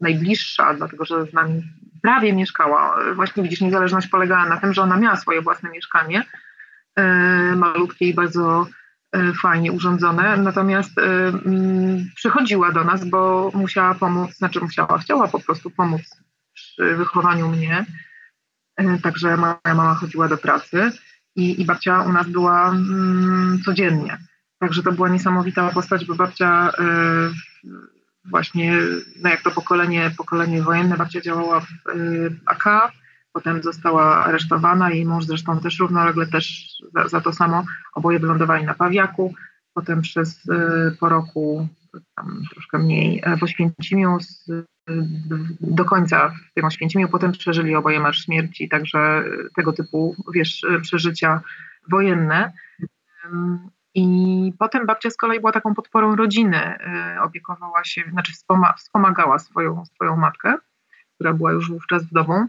najbliższa, 0.00 0.74
dlatego 0.74 1.04
że 1.04 1.26
z 1.26 1.32
nami 1.32 1.62
prawie 2.02 2.32
mieszkała. 2.32 2.96
Właśnie 3.14 3.42
widzisz, 3.42 3.60
niezależność 3.60 4.08
polegała 4.08 4.48
na 4.48 4.56
tym, 4.56 4.72
że 4.72 4.82
ona 4.82 4.96
miała 4.96 5.16
swoje 5.16 5.42
własne 5.42 5.70
mieszkanie, 5.70 6.24
e, 6.96 7.04
malutkie 7.56 8.08
i 8.08 8.14
bardzo 8.14 8.66
fajnie 9.42 9.72
urządzone, 9.72 10.36
natomiast 10.36 10.98
mm, 10.98 12.10
przychodziła 12.16 12.72
do 12.72 12.84
nas, 12.84 13.04
bo 13.04 13.50
musiała 13.54 13.94
pomóc, 13.94 14.36
znaczy 14.36 14.60
musiała, 14.60 14.98
chciała 14.98 15.28
po 15.28 15.40
prostu 15.40 15.70
pomóc 15.70 16.02
przy 16.54 16.96
wychowaniu 16.96 17.48
mnie. 17.48 17.84
Także 19.02 19.36
moja 19.36 19.58
mama 19.64 19.94
chodziła 19.94 20.28
do 20.28 20.38
pracy 20.38 20.92
i, 21.36 21.60
i 21.60 21.64
babcia 21.64 22.02
u 22.02 22.12
nas 22.12 22.28
była 22.28 22.70
mm, 22.70 23.60
codziennie. 23.64 24.18
Także 24.58 24.82
to 24.82 24.92
była 24.92 25.08
niesamowita 25.08 25.70
postać, 25.70 26.04
bo 26.04 26.14
babcia 26.14 26.72
właśnie, 28.24 28.78
no 29.22 29.30
jak 29.30 29.42
to 29.42 29.50
pokolenie, 29.50 30.10
pokolenie 30.16 30.62
wojenne, 30.62 30.96
babcia 30.96 31.20
działała 31.20 31.60
w 31.60 31.88
y, 31.88 32.36
AK, 32.46 32.92
potem 33.32 33.62
została 33.62 34.24
aresztowana, 34.24 34.90
jej 34.90 35.04
mąż 35.04 35.24
zresztą 35.24 35.60
też 35.60 35.78
równolegle 35.78 36.26
też 36.26 36.76
za, 36.94 37.08
za 37.08 37.20
to 37.20 37.32
samo, 37.32 37.64
oboje 37.94 38.18
wylądowali 38.18 38.64
na 38.64 38.74
Pawiaku, 38.74 39.34
potem 39.74 40.02
przez 40.02 40.46
y, 40.46 40.96
po 41.00 41.08
roku, 41.08 41.68
tam 42.14 42.42
troszkę 42.52 42.78
mniej, 42.78 43.20
e, 43.24 43.36
w 43.36 43.42
Oświęcimiu 43.42 44.20
z, 44.20 44.50
do 45.60 45.84
końca 45.84 46.28
w 46.28 46.54
tym 46.54 46.64
Oświęcimiu, 46.64 47.08
potem 47.08 47.32
przeżyli 47.32 47.74
oboje 47.74 48.00
Marsz 48.00 48.24
Śmierci, 48.24 48.68
także 48.68 49.24
tego 49.56 49.72
typu, 49.72 50.16
wiesz, 50.34 50.66
przeżycia 50.82 51.40
wojenne. 51.90 52.52
I 53.94 54.52
potem 54.58 54.86
babcia 54.86 55.10
z 55.10 55.16
kolei 55.16 55.40
była 55.40 55.52
taką 55.52 55.74
podporą 55.74 56.16
rodziny, 56.16 56.56
e, 56.56 57.16
opiekowała 57.22 57.84
się, 57.84 58.02
znaczy 58.12 58.32
wspomagała 58.76 59.38
swoją, 59.38 59.84
swoją 59.86 60.16
matkę, 60.16 60.54
która 61.14 61.32
była 61.32 61.52
już 61.52 61.70
wówczas 61.70 62.04
wdową. 62.04 62.46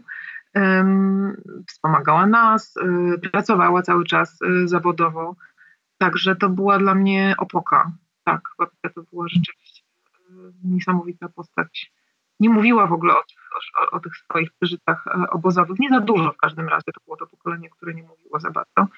Wspomagała 1.68 2.26
nas, 2.26 2.74
e, 2.76 3.18
pracowała 3.18 3.82
cały 3.82 4.04
czas 4.04 4.38
e, 4.42 4.68
zawodowo. 4.68 5.36
Także 5.98 6.36
to 6.36 6.48
była 6.48 6.78
dla 6.78 6.94
mnie 6.94 7.34
opoka. 7.38 7.92
Tak, 8.24 8.40
babcia 8.58 8.90
to 8.94 9.02
była 9.12 9.28
rzeczywiście 9.28 9.82
niesamowita 10.64 11.28
postać. 11.28 11.92
Nie 12.40 12.48
mówiła 12.48 12.86
w 12.86 12.92
ogóle 12.92 13.14
o, 13.14 13.18
o, 13.18 13.90
o 13.90 14.00
tych 14.00 14.16
swoich 14.16 14.52
przeżyciach 14.52 15.04
obozowych, 15.30 15.78
nie 15.78 15.88
za 15.88 16.00
dużo 16.00 16.32
w 16.32 16.36
każdym 16.36 16.68
razie. 16.68 16.92
To 16.94 17.00
było 17.04 17.16
to 17.16 17.26
pokolenie, 17.26 17.70
które 17.70 17.94
nie 17.94 18.02
mówiło 18.02 18.40
za 18.40 18.50
bardzo. 18.50 18.92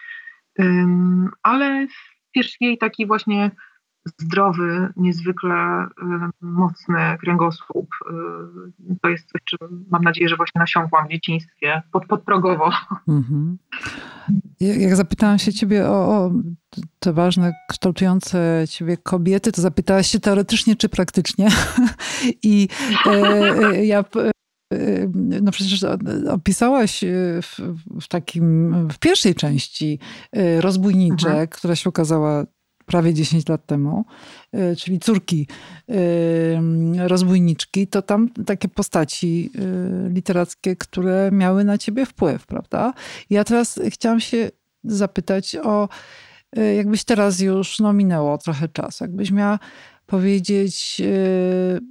Ale 1.42 1.86
wiesz, 2.34 2.56
jej 2.60 2.78
taki 2.78 3.06
właśnie 3.06 3.50
zdrowy, 4.18 4.88
niezwykle 4.96 5.84
y, 5.84 5.86
mocny 6.40 7.18
kręgosłup. 7.20 7.88
Y, 8.90 8.96
to 9.02 9.08
jest 9.08 9.32
coś, 9.32 9.42
czym 9.44 9.86
mam 9.90 10.02
nadzieję, 10.02 10.28
że 10.28 10.36
właśnie 10.36 10.58
nasiąkłam 10.58 11.06
w 11.06 11.10
dzieciństwie, 11.10 11.82
pod, 11.92 12.06
podprogowo. 12.06 12.70
Mm-hmm. 13.08 13.56
Jak 14.60 14.96
zapytałam 14.96 15.38
się 15.38 15.52
ciebie 15.52 15.88
o, 15.88 15.94
o, 15.94 16.30
te 16.98 17.12
ważne, 17.12 17.52
kształtujące 17.68 18.64
ciebie 18.68 18.96
kobiety, 18.96 19.52
to 19.52 19.62
zapytałaś 19.62 20.06
się 20.06 20.20
teoretycznie 20.20 20.76
czy 20.76 20.88
praktycznie. 20.88 21.48
I 22.42 22.68
e, 23.06 23.10
e, 23.10 23.86
ja 23.86 24.04
e, 24.72 25.08
no 25.42 25.50
przecież 25.52 25.84
opisałaś 26.30 27.04
w, 27.42 27.74
w, 28.00 28.08
takim, 28.08 28.74
w 28.88 28.98
pierwszej 28.98 29.34
części 29.34 29.98
rozbójniczek, 30.60 31.30
mhm. 31.30 31.48
która 31.48 31.76
się 31.76 31.88
okazała 31.88 32.44
prawie 32.86 33.14
10 33.14 33.48
lat 33.48 33.66
temu, 33.66 34.04
y, 34.54 34.76
czyli 34.76 34.98
córki 34.98 35.46
y, 35.90 37.08
rozbójniczki, 37.08 37.86
to 37.86 38.02
tam 38.02 38.28
takie 38.28 38.68
postaci 38.68 39.50
y, 40.08 40.12
literackie, 40.12 40.76
które 40.76 41.30
miały 41.32 41.64
na 41.64 41.78
ciebie 41.78 42.06
wpływ, 42.06 42.46
prawda? 42.46 42.94
Ja 43.30 43.44
teraz 43.44 43.80
chciałam 43.88 44.20
się 44.20 44.50
zapytać 44.84 45.56
o, 45.56 45.88
jakbyś 46.76 47.04
teraz 47.04 47.40
już 47.40 47.78
no, 47.78 47.92
minęło 47.92 48.38
trochę 48.38 48.68
czasu, 48.68 49.04
jakbyś 49.04 49.30
miała 49.30 49.58
powiedzieć 50.06 51.02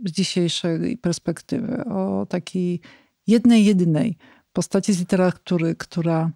z 0.06 0.12
dzisiejszej 0.12 0.98
perspektywy 0.98 1.86
o 1.86 2.26
takiej 2.30 2.82
jednej, 3.28 3.66
jedynej 3.66 4.18
postaci 4.54 4.94
z 4.94 5.00
literatury, 5.00 5.76
która, 5.76 6.32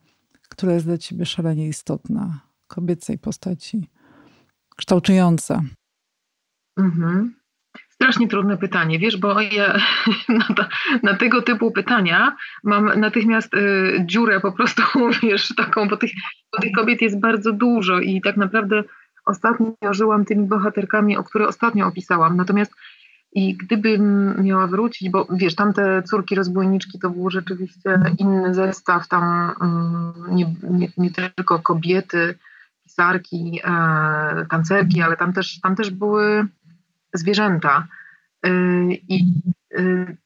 która 0.50 0.74
jest 0.74 0.86
dla 0.86 0.98
ciebie 0.98 1.26
szalenie 1.26 1.68
istotna, 1.68 2.42
kobiecej 2.68 3.18
postaci 3.18 3.90
kształtujące? 4.80 5.62
Mhm. 6.78 7.34
Strasznie 7.90 8.28
trudne 8.28 8.58
pytanie, 8.58 9.00
wiesz, 9.00 9.18
bo 9.18 9.42
ja 9.42 9.78
na, 10.40 10.56
ta, 10.56 10.68
na 11.04 11.14
tego 11.18 11.42
typu 11.42 11.72
pytania 11.72 12.36
mam 12.64 13.00
natychmiast 13.00 13.54
y, 13.54 14.04
dziurę 14.06 14.40
po 14.40 14.52
prostu, 14.52 14.82
wiesz, 15.24 15.48
taką, 15.58 15.88
bo 15.88 15.98
tych, 15.98 16.12
bo 16.56 16.62
tych 16.62 16.72
kobiet 16.72 17.02
jest 17.02 17.20
bardzo 17.20 17.54
dużo 17.54 18.00
i 18.00 18.22
tak 18.22 18.38
naprawdę 18.38 18.84
ostatnio 19.26 19.74
żyłam 19.92 20.26
tymi 20.26 20.48
bohaterkami, 20.48 21.18
o 21.18 21.24
które 21.24 21.48
ostatnio 21.48 21.88
opisałam. 21.88 22.38
Natomiast 22.38 22.74
i 23.34 23.58
gdybym 23.58 24.36
miała 24.44 24.68
wrócić, 24.68 25.10
bo 25.10 25.28
wiesz, 25.32 25.56
tamte 25.56 26.04
córki 26.04 26.36
rozbójniczki 26.36 27.00
to 27.00 27.10
był 27.10 27.30
rzeczywiście 27.30 28.00
inny 28.18 28.54
zestaw, 28.54 29.08
tam 29.08 29.54
mm, 29.62 30.14
nie, 30.36 30.56
nie, 30.70 30.88
nie 30.98 31.12
tylko 31.12 31.60
kobiety, 31.60 32.36
pisarki, 32.90 33.62
e, 33.64 34.46
tancerki, 34.50 35.02
ale 35.02 35.18
tam 35.18 35.34
też, 35.34 35.60
tam 35.62 35.76
też 35.76 35.92
były 35.92 36.48
zwierzęta. 37.14 37.88
E, 38.46 38.50
I 38.90 39.34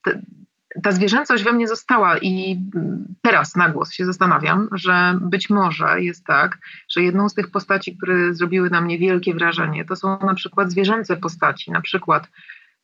te, 0.04 0.22
ta 0.84 0.92
zwierzęcość 0.92 1.44
we 1.44 1.54
mnie 1.54 1.68
została 1.68 2.18
i 2.18 2.62
teraz 3.22 3.56
na 3.56 3.70
głos 3.70 3.92
się 3.92 4.06
zastanawiam, 4.06 4.70
że 4.72 5.18
być 5.22 5.50
może 5.50 6.02
jest 6.02 6.26
tak, 6.26 6.58
że 6.90 7.04
jedną 7.04 7.30
z 7.30 7.34
tych 7.34 7.52
postaci, 7.52 7.98
które 7.98 8.34
zrobiły 8.34 8.70
na 8.70 8.82
mnie 8.82 9.00
wielkie 9.00 9.34
wrażenie, 9.34 9.86
to 9.86 9.96
są 9.96 10.20
na 10.20 10.34
przykład 10.34 10.72
zwierzęce 10.72 11.18
postaci, 11.18 11.72
na 11.72 11.82
przykład 11.82 12.28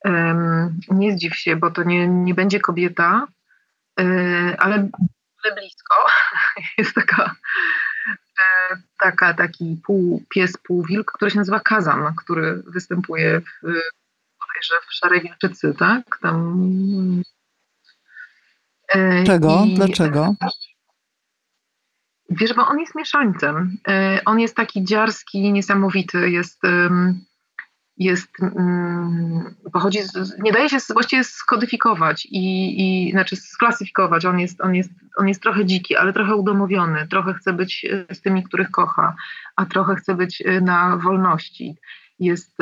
um, 0.06 0.80
nie 0.92 1.14
zdziw 1.14 1.36
się, 1.36 1.56
bo 1.56 1.72
to 1.72 1.84
nie, 1.84 2.08
nie 2.08 2.34
będzie 2.34 2.60
kobieta, 2.60 3.28
ale, 4.58 4.88
ale 5.44 5.56
blisko. 5.56 5.96
Jest 6.78 6.96
taka 6.96 7.36
taka, 9.00 9.34
taki 9.34 9.82
pół 9.86 10.24
pies, 10.30 10.58
pół 10.64 10.84
wilk, 10.84 11.12
który 11.12 11.32
się 11.32 11.38
nazywa 11.38 11.60
Kazan, 11.60 12.16
który 12.16 12.64
występuje 12.68 13.42
w, 13.42 13.62
bodajże 14.40 14.76
w 14.88 14.94
Szarej 14.94 15.22
Wilczycy, 15.22 15.74
tak? 15.80 16.18
Tam... 16.22 17.24
E, 18.90 19.24
Czego? 19.24 19.64
I, 19.68 19.74
Dlaczego? 19.74 20.36
Wiesz, 22.30 22.54
bo 22.54 22.68
on 22.68 22.80
jest 22.80 22.96
mieszańcem. 22.96 23.78
E, 23.88 24.22
on 24.26 24.40
jest 24.40 24.56
taki 24.56 24.84
dziarski, 24.84 25.52
niesamowity, 25.52 26.30
jest 26.30 26.62
jest, 28.00 28.30
mm, 28.42 29.56
pochodzi, 29.74 30.00
z, 30.04 30.40
nie 30.40 30.52
daje 30.52 30.70
się 30.70 30.78
właściwie 30.94 31.24
skodyfikować 31.24 32.26
i, 32.26 33.08
i 33.08 33.12
znaczy 33.12 33.36
sklasyfikować. 33.36 34.26
On 34.26 34.40
jest, 34.40 34.62
on, 34.62 34.76
jest, 34.76 34.92
on 35.18 35.28
jest 35.28 35.42
trochę 35.42 35.66
dziki, 35.66 35.96
ale 35.96 36.14
trochę 36.14 36.36
udomowiony, 36.36 37.08
trochę 37.08 37.34
chce 37.34 37.54
być 37.54 37.86
e, 38.10 38.16
z 38.16 38.22
tymi, 38.22 38.44
których 38.44 38.72
kocha, 38.72 39.16
a 39.56 39.66
trochę 39.66 39.96
chce 39.96 40.16
być 40.16 40.44
e, 40.46 40.62
na 40.62 40.98
wolności. 40.98 41.78
Jest, 42.20 42.58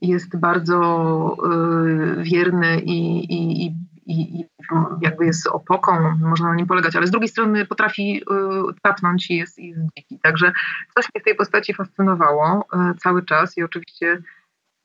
jest 0.00 0.36
bardzo 0.36 1.36
e, 1.44 2.22
wierny 2.22 2.80
i, 2.80 3.24
i, 3.24 3.66
i 3.66 3.74
i, 4.10 4.40
i, 4.40 4.44
jakby 5.00 5.26
jest 5.26 5.46
opoką, 5.46 6.16
można 6.20 6.48
na 6.48 6.54
nim 6.54 6.66
polegać, 6.66 6.96
ale 6.96 7.06
z 7.06 7.10
drugiej 7.10 7.28
strony 7.28 7.66
potrafi 7.66 8.22
y, 8.22 8.74
tapnąć 8.82 9.30
i 9.30 9.36
jest, 9.36 9.58
i 9.58 9.68
jest 9.68 9.80
dziki. 9.96 10.18
Także 10.22 10.52
coś 10.94 11.04
mnie 11.04 11.20
w 11.20 11.24
tej 11.24 11.34
postaci 11.34 11.74
fascynowało 11.74 12.66
y, 12.74 12.98
cały 12.98 13.24
czas 13.24 13.58
i 13.58 13.62
oczywiście 13.62 14.06
y, 14.06 14.22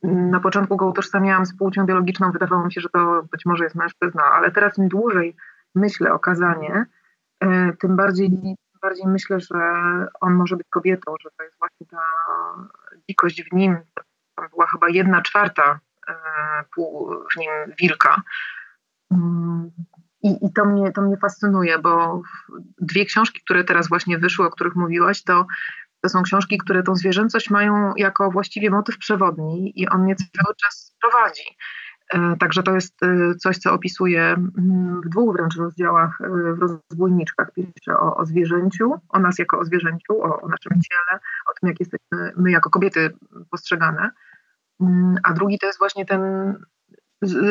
na 0.07 0.39
początku 0.39 0.77
go 0.77 0.85
utożsamiałam 0.85 1.45
z 1.45 1.57
płcią 1.57 1.85
biologiczną, 1.85 2.31
wydawało 2.31 2.65
mi 2.65 2.73
się, 2.73 2.81
że 2.81 2.89
to 2.89 3.23
być 3.31 3.45
może 3.45 3.63
jest 3.63 3.75
mężczyzna, 3.75 4.23
ale 4.23 4.51
teraz 4.51 4.77
im 4.77 4.87
dłużej 4.87 5.35
myślę 5.75 6.13
o 6.13 6.19
Kazanie, 6.19 6.85
y, 7.43 7.47
tym 7.79 7.95
bardziej, 7.95 8.29
tym 8.29 8.79
bardziej 8.81 9.07
myślę, 9.07 9.39
że 9.39 9.57
on 10.21 10.33
może 10.33 10.57
być 10.57 10.67
kobietą, 10.69 11.15
że 11.23 11.29
to 11.37 11.43
jest 11.43 11.57
właśnie 11.59 11.87
ta 11.87 12.01
dzikość 13.09 13.43
w 13.43 13.53
nim, 13.53 13.77
tam 14.35 14.49
była 14.49 14.67
chyba 14.67 14.89
jedna 14.89 15.21
czwarta 15.21 15.79
y, 16.09 16.13
w 17.33 17.37
nim 17.37 17.49
wilka, 17.79 18.21
i, 20.23 20.45
I, 20.45 20.53
to, 20.53 20.65
mnie, 20.65 20.91
to 20.91 21.01
mnie 21.01 21.17
fascynuje, 21.17 21.79
bo 21.79 22.21
dwie 22.81 23.05
książki, 23.05 23.41
które 23.45 23.63
teraz 23.63 23.87
właśnie 23.87 24.17
wyszły, 24.17 24.45
o 24.45 24.49
których 24.49 24.75
mówiłaś, 24.75 25.23
to, 25.23 25.45
to 26.01 26.09
są 26.09 26.23
książki, 26.23 26.57
które 26.57 26.83
tą 26.83 26.95
zwierzęcość 26.95 27.49
mają 27.49 27.93
jako 27.95 28.31
właściwie 28.31 28.69
motyw 28.69 28.97
przewodni 28.97 29.73
i 29.75 29.89
on 29.89 30.03
mnie 30.03 30.15
cały 30.15 30.55
czas 30.55 30.95
prowadzi. 31.01 31.57
E, 32.13 32.35
także 32.39 32.63
to 32.63 32.75
jest 32.75 33.03
e, 33.03 33.35
coś, 33.35 33.57
co 33.57 33.73
opisuję 33.73 34.23
mm, 34.23 35.01
w 35.01 35.09
dwóch 35.09 35.35
wręcz 35.35 35.55
rozdziałach 35.55 36.21
e, 36.21 36.27
w 36.53 36.59
rozbójniczkach. 36.59 37.51
Piszę 37.53 37.99
o, 37.99 38.17
o 38.17 38.25
zwierzęciu, 38.25 38.93
o 39.09 39.19
nas 39.19 39.39
jako 39.39 39.59
o 39.59 39.65
zwierzęciu, 39.65 40.21
o, 40.21 40.41
o 40.41 40.47
naszym 40.47 40.81
ciele, 40.81 41.19
o 41.51 41.53
tym, 41.59 41.69
jak 41.69 41.79
jesteśmy 41.79 42.31
my 42.37 42.51
jako 42.51 42.69
kobiety 42.69 43.13
postrzegane. 43.51 44.09
Mm, 44.81 45.15
a 45.23 45.33
drugi 45.33 45.59
to 45.59 45.67
jest 45.67 45.79
właśnie 45.79 46.05
ten 46.05 46.21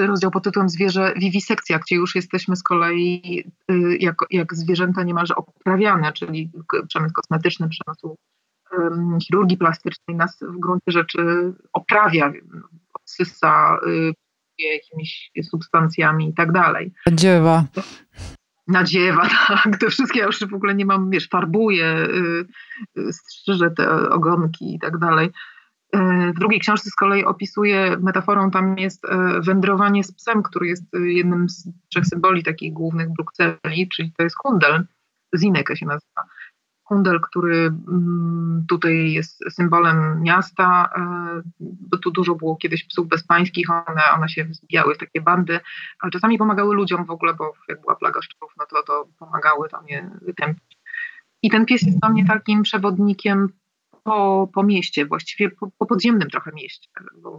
rozdział 0.07 0.31
pod 0.31 0.45
tytułem 0.45 0.69
Zwierzę 0.69 1.15
wiwisekcja, 1.17 1.79
gdzie 1.79 1.97
już 1.97 2.15
jesteśmy 2.15 2.57
z 2.57 2.63
kolei 2.63 3.45
y, 3.71 3.97
jak, 4.01 4.17
jak 4.31 4.55
zwierzęta 4.55 5.03
niemalże 5.03 5.35
oprawiane, 5.35 6.13
czyli 6.13 6.51
przemysł 6.89 7.15
kosmetyczny, 7.15 7.69
przemysł 7.69 8.17
um, 8.79 9.19
chirurgii 9.21 9.57
plastycznej 9.57 10.17
nas 10.17 10.39
w 10.43 10.59
gruncie 10.59 10.93
rzeczy 10.93 11.53
oprawia, 11.73 12.33
odsysa 12.95 13.79
y, 13.87 14.13
jakimiś 14.59 15.31
substancjami 15.43 16.29
i 16.29 16.35
tak 16.35 16.53
dalej. 16.53 16.93
Nadziewa. 17.07 17.65
Nadziewa, 18.69 19.29
tak. 19.49 19.79
Te 19.81 19.91
wszystkie 19.91 20.21
ja 20.21 20.27
już 20.27 20.49
w 20.49 20.55
ogóle 20.55 20.75
nie 20.75 20.87
mam, 20.87 21.11
wiesz, 21.11 21.29
farbuję, 21.29 22.09
y, 22.99 23.13
strzyżę 23.13 23.71
te 23.71 24.11
ogonki 24.11 24.75
i 24.75 24.79
tak 24.79 24.99
dalej. 24.99 25.31
E, 25.95 26.33
w 26.33 26.39
drugiej 26.39 26.61
książce 26.61 26.91
z 26.91 26.95
kolei 26.95 27.25
opisuje 27.25 27.97
metaforą, 28.01 28.51
tam 28.51 28.79
jest 28.79 29.05
e, 29.05 29.41
wędrowanie 29.41 30.05
z 30.05 30.13
psem, 30.13 30.43
który 30.43 30.69
jest 30.69 30.95
e, 30.95 30.99
jednym 30.99 31.49
z 31.49 31.69
trzech 31.89 32.07
symboli 32.07 32.43
takich 32.43 32.73
głównych 32.73 33.09
Brukseli, 33.13 33.89
czyli 33.89 34.13
to 34.17 34.23
jest 34.23 34.37
kundel, 34.37 34.87
Zineke 35.37 35.77
się 35.77 35.87
nazywa. 35.87 36.23
Kundel, 36.85 37.21
który 37.21 37.57
mm, 37.57 38.65
tutaj 38.69 39.13
jest 39.13 39.45
symbolem 39.51 40.23
miasta, 40.23 40.91
bo 41.61 41.99
tu 41.99 42.11
dużo 42.11 42.35
było 42.35 42.57
kiedyś 42.57 42.85
psów 42.85 43.09
bezpańskich, 43.09 43.71
one, 43.71 44.03
one 44.15 44.29
się 44.29 44.47
zbijały 44.51 44.95
w 44.95 44.99
takie 44.99 45.21
bandy, 45.21 45.61
ale 46.01 46.13
czasami 46.13 46.39
pomagały 46.39 46.75
ludziom 46.75 47.05
w 47.05 47.11
ogóle, 47.11 47.35
bo 47.35 47.53
jak 47.69 47.81
była 47.81 47.97
plaga 47.97 48.23
szczurów, 48.23 48.53
no 48.59 48.65
to, 48.71 48.83
to 48.83 49.09
pomagały 49.19 49.69
tam 49.69 49.89
je 49.89 50.11
wytępić. 50.23 50.79
I 51.43 51.51
ten 51.51 51.67
pies 51.67 51.83
jest 51.83 52.01
dla 52.01 52.09
mnie 52.09 52.25
takim 52.27 52.63
przewodnikiem 52.63 53.49
po, 54.05 54.49
po 54.55 54.63
mieście, 54.63 55.07
właściwie 55.07 55.51
po, 55.51 55.71
po 55.79 55.87
podziemnym 55.87 56.31
trochę 56.31 56.51
mieście, 56.55 56.89
bo 57.23 57.31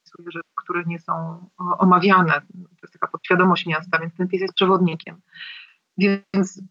opisuję 0.00 0.30
rzeczy, 0.30 0.48
które 0.56 0.82
nie 0.86 0.98
są 0.98 1.12
omawiane. 1.58 2.32
To 2.52 2.82
jest 2.82 2.92
taka 2.92 3.08
podświadomość 3.08 3.66
miasta, 3.66 3.98
więc 3.98 4.14
ten 4.14 4.28
pies 4.28 4.40
jest 4.40 4.54
przewodnikiem. 4.54 5.20
Więc 5.98 6.62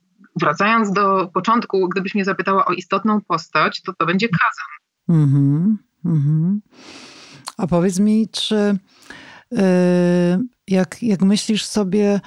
wracając 0.41 0.91
do 0.91 1.27
początku, 1.33 1.89
gdybyś 1.89 2.15
mnie 2.15 2.25
zapytała 2.25 2.65
o 2.65 2.73
istotną 2.73 3.21
postać, 3.21 3.81
to 3.81 3.93
to 3.93 4.05
będzie 4.05 4.27
Kazan. 4.29 4.75
Mm-hmm, 5.09 5.75
mm-hmm. 6.05 6.59
A 7.57 7.67
powiedz 7.67 7.99
mi, 7.99 8.29
czy 8.29 8.77
yy, 9.51 9.59
jak, 10.67 11.03
jak 11.03 11.21
myślisz 11.21 11.65
sobie 11.65 12.21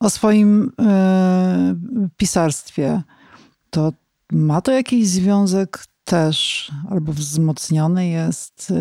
o 0.00 0.10
swoim 0.10 0.72
yy, 0.78 2.08
pisarstwie, 2.16 3.02
to 3.70 3.92
ma 4.32 4.60
to 4.60 4.72
jakiś 4.72 5.08
związek 5.08 5.78
też 6.10 6.70
albo 6.90 7.12
wzmocniony 7.12 8.08
jest 8.08 8.70
y, 8.70 8.74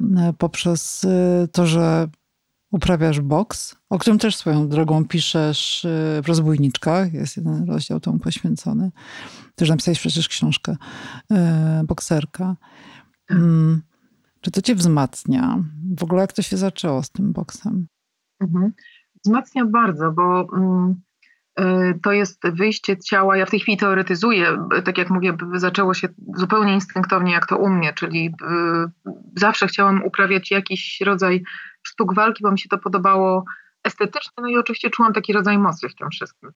y, 0.00 0.32
poprzez 0.38 1.04
y, 1.04 1.48
to, 1.52 1.66
że 1.66 2.08
uprawiasz 2.70 3.20
boks, 3.20 3.76
o 3.90 3.98
którym 3.98 4.18
też 4.18 4.36
swoją 4.36 4.68
drogą 4.68 5.04
piszesz 5.04 5.86
w 6.22 6.28
Rozbójniczkach. 6.28 7.12
Jest 7.12 7.36
jeden 7.36 7.64
rozdział 7.68 8.00
temu 8.00 8.18
poświęcony. 8.18 8.90
Też 9.54 9.68
napisałeś 9.68 9.98
przecież 9.98 10.28
książkę 10.28 10.76
Bokserka. 11.84 12.56
Mm, 13.30 13.82
czy 14.40 14.50
to 14.50 14.62
cię 14.62 14.74
wzmacnia? 14.74 15.64
W 15.98 16.02
ogóle 16.02 16.20
jak 16.20 16.32
to 16.32 16.42
się 16.42 16.56
zaczęło 16.56 17.02
z 17.02 17.10
tym 17.10 17.32
boksem? 17.32 17.86
Mhm. 18.40 18.72
Wzmacnia 19.24 19.66
bardzo, 19.66 20.12
bo 20.12 20.48
mm, 20.56 21.00
to 22.02 22.12
jest 22.12 22.42
wyjście 22.52 22.96
ciała. 22.96 23.36
Ja 23.36 23.46
w 23.46 23.50
tej 23.50 23.60
chwili 23.60 23.78
teoretyzuję, 23.78 24.68
tak 24.84 24.98
jak 24.98 25.10
mówię, 25.10 25.36
zaczęło 25.54 25.94
się 25.94 26.08
zupełnie 26.36 26.74
instynktownie, 26.74 27.32
jak 27.32 27.46
to 27.46 27.56
u 27.56 27.68
mnie, 27.68 27.92
czyli 27.92 28.34
zawsze 29.36 29.66
chciałam 29.66 30.02
uprawiać 30.04 30.50
jakiś 30.50 31.00
rodzaj 31.00 31.42
sztuk 31.82 32.14
walki, 32.14 32.42
bo 32.42 32.52
mi 32.52 32.58
się 32.58 32.68
to 32.68 32.78
podobało 32.78 33.44
estetycznie, 33.84 34.32
no 34.42 34.48
i 34.48 34.56
oczywiście 34.56 34.90
czułam 34.90 35.12
taki 35.12 35.32
rodzaj 35.32 35.58
mocy 35.58 35.88
w 35.88 35.94
tym 35.94 36.10
wszystkim. 36.10 36.50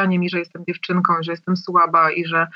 Że, 0.00 0.08
mi, 0.08 0.30
że 0.30 0.38
jestem 0.38 0.64
dziewczynką, 0.68 1.14
że 1.20 1.32
jestem 1.32 1.56
słaba 1.56 2.10
i 2.10 2.26
że 2.26 2.46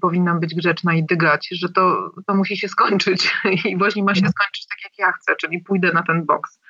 powinnam 0.00 0.40
być 0.40 0.54
grzeczna 0.54 0.94
i 0.94 1.04
dygać, 1.04 1.48
że 1.52 1.68
to, 1.68 2.10
to 2.26 2.34
musi 2.34 2.56
się 2.56 2.68
skończyć 2.68 3.36
i 3.64 3.76
właśnie 3.76 4.04
ma 4.04 4.14
się 4.14 4.28
skończyć 4.28 4.66
tak, 4.66 4.78
jak 4.84 4.98
ja 4.98 5.12
chcę, 5.12 5.36
czyli 5.36 5.60
pójdę 5.60 5.92
na 5.92 6.02
ten 6.02 6.24
boks. 6.24 6.60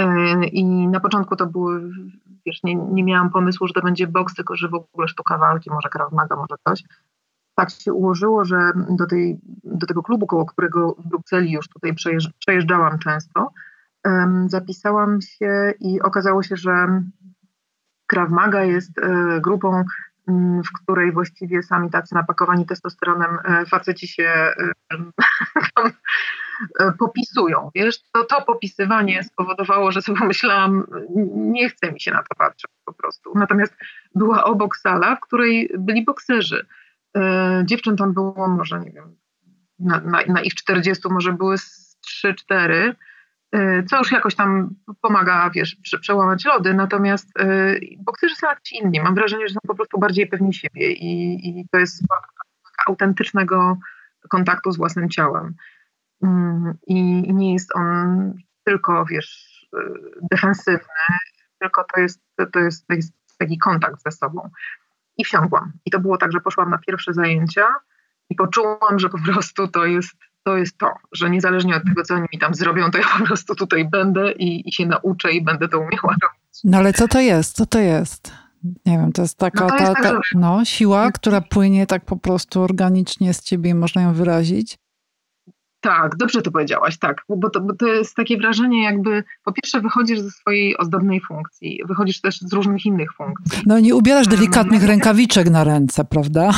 Y, 0.00 0.46
I 0.46 0.88
na 0.88 1.00
początku 1.00 1.36
to 1.36 1.46
były, 1.46 1.90
wiesz, 2.46 2.62
nie, 2.64 2.74
nie 2.74 3.04
miałam 3.04 3.30
pomysłu, 3.30 3.66
że 3.66 3.74
to 3.74 3.80
będzie 3.80 4.06
boks, 4.06 4.34
tylko 4.34 4.56
że 4.56 4.68
w 4.68 4.74
ogóle 4.74 5.08
sztuka 5.08 5.38
walki, 5.38 5.70
może 5.70 5.88
Krav 5.88 6.12
Maga, 6.12 6.36
może 6.36 6.54
coś. 6.68 6.82
Tak 7.54 7.70
się 7.70 7.92
ułożyło, 7.92 8.44
że 8.44 8.72
do, 8.90 9.06
tej, 9.06 9.40
do 9.64 9.86
tego 9.86 10.02
klubu, 10.02 10.26
koło 10.26 10.46
którego 10.46 10.94
w 10.98 11.08
Brukseli 11.08 11.52
już 11.52 11.68
tutaj 11.68 11.94
przejeżdżałam 12.38 12.98
często, 12.98 13.52
zapisałam 14.46 15.20
się 15.20 15.72
i 15.80 16.00
okazało 16.00 16.42
się, 16.42 16.56
że 16.56 17.02
Krav 18.12 18.30
Maga 18.30 18.64
jest 18.64 18.98
e, 18.98 19.40
grupą, 19.40 19.84
mm, 20.28 20.62
w 20.62 20.72
której 20.72 21.12
właściwie 21.12 21.62
sami 21.62 21.90
tacy 21.90 22.14
napakowani 22.14 22.66
testosteronem 22.66 23.38
e, 23.44 23.66
faceci 23.66 24.08
się 24.08 24.24
e, 24.24 24.52
popisują. 26.98 27.70
Wiesz, 27.74 28.02
to, 28.12 28.24
to 28.24 28.42
popisywanie 28.42 29.24
spowodowało, 29.24 29.92
że 29.92 30.02
sobie 30.02 30.18
pomyślałam, 30.18 30.86
nie 31.34 31.68
chce 31.68 31.92
mi 31.92 32.00
się 32.00 32.10
na 32.10 32.22
to 32.22 32.34
patrzeć 32.38 32.70
po 32.84 32.92
prostu. 32.92 33.32
Natomiast 33.34 33.74
była 34.14 34.44
obok 34.44 34.76
sala, 34.76 35.16
w 35.16 35.20
której 35.20 35.70
byli 35.78 36.04
bokserzy. 36.04 36.66
Dziewczyn 37.64 37.96
tam 37.96 38.14
było 38.14 38.48
może, 38.48 38.80
nie 38.80 38.90
wiem, 38.90 39.16
na, 39.78 40.00
na, 40.00 40.18
na 40.28 40.42
ich 40.42 40.54
40 40.54 41.08
może 41.08 41.32
były 41.32 41.56
3-4 42.26 42.94
Y, 43.56 43.84
co 43.86 43.98
już 43.98 44.12
jakoś 44.12 44.34
tam 44.34 44.74
pomaga, 45.00 45.50
wiesz, 45.54 45.76
przełamać 46.00 46.44
lody, 46.44 46.74
natomiast 46.74 47.28
bokserzy 47.98 48.34
są 48.34 48.48
jakiś 48.48 48.72
inni. 48.72 49.00
Mam 49.00 49.14
wrażenie, 49.14 49.48
że 49.48 49.54
są 49.54 49.60
po 49.66 49.74
prostu 49.74 49.98
bardziej 49.98 50.26
pewni 50.26 50.54
siebie 50.54 50.92
i, 50.92 51.40
i 51.48 51.68
to 51.72 51.78
jest 51.78 52.04
autentycznego 52.86 53.76
kontaktu 54.28 54.72
z 54.72 54.76
własnym 54.76 55.08
ciałem. 55.08 55.54
Mm, 56.22 56.74
I 56.86 57.02
nie 57.34 57.52
jest 57.52 57.76
on 57.76 58.34
tylko, 58.64 59.04
wiesz, 59.04 59.60
y, 59.76 59.78
defensywny, 60.30 61.18
tylko 61.60 61.84
to 61.94 62.00
jest, 62.00 62.20
to 62.52 62.58
jest, 62.58 62.86
to 62.86 62.94
jest 62.94 63.12
taki 63.38 63.58
kontakt 63.58 64.02
ze 64.02 64.10
sobą. 64.10 64.50
I 65.16 65.24
wsiągłam. 65.24 65.72
I 65.84 65.90
to 65.90 66.00
było 66.00 66.18
tak, 66.18 66.32
że 66.32 66.40
poszłam 66.40 66.70
na 66.70 66.78
pierwsze 66.78 67.12
zajęcia 67.12 67.66
i 68.30 68.34
poczułam, 68.34 68.98
że 68.98 69.08
po 69.08 69.18
prostu 69.18 69.68
to 69.68 69.86
jest 69.86 70.16
to 70.44 70.56
jest 70.56 70.78
to, 70.78 70.94
że 71.12 71.30
niezależnie 71.30 71.76
od 71.76 71.84
tego, 71.84 72.02
co 72.02 72.14
oni 72.14 72.26
mi 72.32 72.38
tam 72.38 72.54
zrobią, 72.54 72.90
to 72.90 72.98
ja 72.98 73.04
po 73.18 73.24
prostu 73.24 73.54
tutaj 73.54 73.88
będę 73.88 74.32
i, 74.32 74.68
i 74.68 74.72
się 74.72 74.86
nauczę 74.86 75.32
i 75.32 75.44
będę 75.44 75.68
to 75.68 75.78
umiała 75.78 76.16
robić. 76.22 76.60
No 76.64 76.78
ale 76.78 76.92
co 76.92 77.08
to 77.08 77.20
jest? 77.20 77.56
Co 77.56 77.66
to 77.66 77.78
jest? 77.78 78.32
Nie 78.86 78.98
wiem, 78.98 79.12
to 79.12 79.22
jest 79.22 79.38
taka 79.38 79.64
no 79.64 79.70
to 79.70 79.76
jest 79.76 79.94
ta, 79.94 80.02
ta, 80.02 80.20
no, 80.34 80.64
siła, 80.64 81.12
która 81.12 81.40
płynie 81.40 81.86
tak 81.86 82.04
po 82.04 82.16
prostu 82.16 82.62
organicznie 82.62 83.34
z 83.34 83.42
ciebie 83.42 83.70
i 83.70 83.74
można 83.74 84.02
ją 84.02 84.12
wyrazić. 84.12 84.78
Tak, 85.82 86.16
dobrze 86.16 86.42
to 86.42 86.50
powiedziałaś, 86.50 86.98
tak, 86.98 87.22
bo 87.28 87.50
to, 87.50 87.60
bo 87.60 87.74
to 87.74 87.86
jest 87.86 88.14
takie 88.14 88.38
wrażenie, 88.38 88.84
jakby 88.84 89.24
po 89.44 89.52
pierwsze 89.52 89.80
wychodzisz 89.80 90.20
ze 90.20 90.30
swojej 90.30 90.78
ozdobnej 90.78 91.20
funkcji, 91.20 91.80
wychodzisz 91.88 92.20
też 92.20 92.40
z 92.40 92.52
różnych 92.52 92.86
innych 92.86 93.12
funkcji. 93.12 93.62
No 93.66 93.78
nie 93.78 93.94
ubierasz 93.94 94.28
delikatnych 94.28 94.84
rękawiczek 94.84 95.50
na 95.50 95.64
ręce, 95.64 96.04
prawda? 96.04 96.50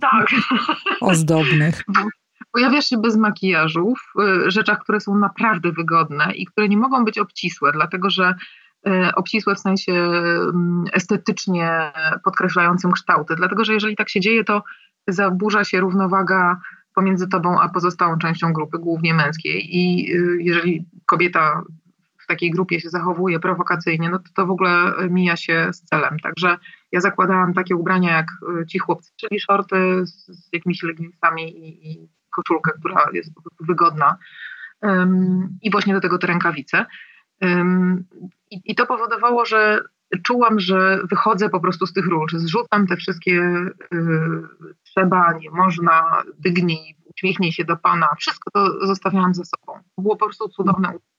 Tak. 0.00 0.26
Ozdobnych. 1.00 1.84
Pojawiasz 2.52 2.86
się 2.86 2.96
bez 2.96 3.16
makijażu 3.16 3.94
w 3.94 4.20
y, 4.20 4.50
rzeczach, 4.50 4.78
które 4.78 5.00
są 5.00 5.18
naprawdę 5.18 5.72
wygodne 5.72 6.32
i 6.34 6.46
które 6.46 6.68
nie 6.68 6.76
mogą 6.76 7.04
być 7.04 7.18
obcisłe, 7.18 7.72
dlatego 7.72 8.10
że 8.10 8.34
y, 8.88 9.14
obcisłe 9.14 9.54
w 9.54 9.60
sensie 9.60 9.92
mm, 9.92 10.84
estetycznie 10.92 11.92
podkreślającym 12.24 12.92
kształty. 12.92 13.34
Dlatego, 13.36 13.64
że 13.64 13.74
jeżeli 13.74 13.96
tak 13.96 14.08
się 14.08 14.20
dzieje, 14.20 14.44
to 14.44 14.62
zaburza 15.08 15.64
się 15.64 15.80
równowaga 15.80 16.56
pomiędzy 16.94 17.28
tobą 17.28 17.60
a 17.60 17.68
pozostałą 17.68 18.18
częścią 18.18 18.52
grupy, 18.52 18.78
głównie 18.78 19.14
męskiej. 19.14 19.76
I 19.76 20.12
y, 20.16 20.42
jeżeli 20.42 20.86
kobieta 21.06 21.62
w 22.18 22.26
takiej 22.26 22.50
grupie 22.50 22.80
się 22.80 22.90
zachowuje 22.90 23.40
prowokacyjnie, 23.40 24.10
no 24.10 24.18
to 24.18 24.30
to 24.34 24.46
w 24.46 24.50
ogóle 24.50 24.92
mija 25.10 25.36
się 25.36 25.68
z 25.72 25.82
celem. 25.82 26.18
Także 26.18 26.58
ja 26.92 27.00
zakładałam 27.00 27.54
takie 27.54 27.76
ubrania 27.76 28.16
jak 28.16 28.26
ci 28.68 28.78
chłopcy, 28.78 29.12
czyli 29.16 29.40
shorty 29.40 30.06
z, 30.06 30.26
z 30.26 30.52
jakimiś 30.52 30.82
leginsami 30.82 31.68
i, 31.68 31.90
i 31.90 32.08
koszulkę, 32.30 32.70
która 32.78 33.06
jest 33.12 33.34
po 33.34 33.42
prostu 33.42 33.64
wygodna 33.64 34.16
i 35.62 35.70
właśnie 35.70 35.94
do 35.94 36.00
tego 36.00 36.18
te 36.18 36.26
rękawice. 36.26 36.86
I, 38.50 38.60
I, 38.64 38.74
to 38.74 38.86
powodowało, 38.86 39.44
że 39.44 39.80
czułam, 40.22 40.60
że 40.60 41.00
wychodzę 41.10 41.48
po 41.48 41.60
prostu 41.60 41.86
z 41.86 41.92
tych 41.92 42.06
ról, 42.06 42.28
że 42.28 42.38
zrzucam 42.38 42.86
te 42.86 42.96
wszystkie 42.96 43.32
y, 43.32 44.42
trzeba, 44.82 45.32
nie 45.32 45.50
można, 45.50 46.22
dygnij, 46.38 46.96
uśmiechnij 47.16 47.52
się 47.52 47.64
do 47.64 47.76
Pana, 47.76 48.08
wszystko 48.18 48.50
to 48.50 48.86
zostawiałam 48.86 49.34
ze 49.34 49.42
sobą. 49.44 49.78
Było 49.98 50.16
po 50.16 50.26
prostu 50.26 50.48
cudowne 50.48 50.88
uczucie 50.88 51.12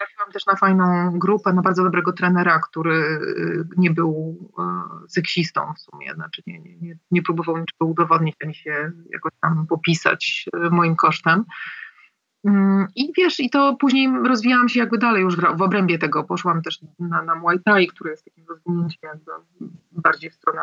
trafiłam 0.00 0.32
też 0.32 0.46
na 0.46 0.56
fajną 0.56 1.18
grupę, 1.18 1.52
na 1.52 1.62
bardzo 1.62 1.84
dobrego 1.84 2.12
trenera, 2.12 2.58
który 2.58 2.94
y, 2.94 3.64
nie 3.76 3.90
był 3.90 4.38
e, 4.58 4.62
seksistą 5.08 5.74
w 5.76 5.80
sumie, 5.80 6.14
znaczy 6.14 6.42
nie, 6.46 6.60
nie, 6.60 6.96
nie 7.10 7.22
próbował 7.22 7.58
niczego 7.58 7.86
udowodnić, 7.86 8.36
ani 8.42 8.54
się 8.54 8.92
jakoś 9.10 9.32
tam 9.40 9.66
popisać 9.66 10.48
e, 10.54 10.70
moim 10.70 10.96
kosztem. 10.96 11.44
Mm, 12.44 12.86
I 12.96 13.12
wiesz, 13.16 13.40
i 13.40 13.50
to 13.50 13.76
później 13.76 14.08
rozwijałam 14.24 14.68
się 14.68 14.80
jakby 14.80 14.98
dalej 14.98 15.22
już 15.22 15.36
w 15.36 15.62
obrębie 15.62 15.98
tego. 15.98 16.24
Poszłam 16.24 16.62
też 16.62 16.80
na, 16.98 17.22
na 17.22 17.34
Muay 17.34 17.60
Thai, 17.60 17.86
który 17.86 18.10
jest 18.10 18.24
takim 18.24 18.44
rozwinięciem 18.48 18.98
jakby 19.02 19.30
bardziej 19.92 20.30
w 20.30 20.34
stronę 20.34 20.60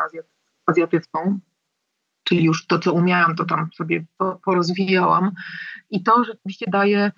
azjatycką. 0.66 1.38
Czyli 2.24 2.44
już 2.44 2.66
to, 2.66 2.78
co 2.78 2.92
umiałam, 2.92 3.36
to 3.36 3.44
tam 3.44 3.68
sobie 3.74 4.04
porozwijałam. 4.44 5.30
I 5.90 6.02
to 6.02 6.24
rzeczywiście 6.24 6.66
daje 6.68 7.12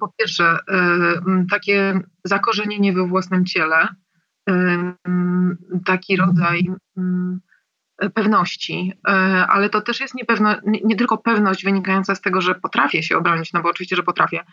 po 0.00 0.12
pierwsze, 0.18 0.56
y, 0.56 1.46
takie 1.50 2.00
zakorzenienie 2.24 2.92
we 2.92 3.06
własnym 3.06 3.44
ciele, 3.44 3.88
y, 4.50 4.54
taki 5.84 6.16
rodzaj 6.16 6.70
pewności, 8.14 8.92
y, 9.08 9.12
ale 9.48 9.70
to 9.70 9.80
też 9.80 10.00
jest 10.00 10.14
niepewno, 10.14 10.54
nie 10.84 10.96
tylko 10.96 11.18
pewność 11.18 11.64
wynikająca 11.64 12.14
z 12.14 12.20
tego, 12.20 12.40
że 12.40 12.54
potrafię 12.54 13.02
się 13.02 13.16
obronić, 13.16 13.52
no 13.52 13.62
bo 13.62 13.68
oczywiście, 13.68 13.96
że 13.96 14.02
potrafię, 14.02 14.44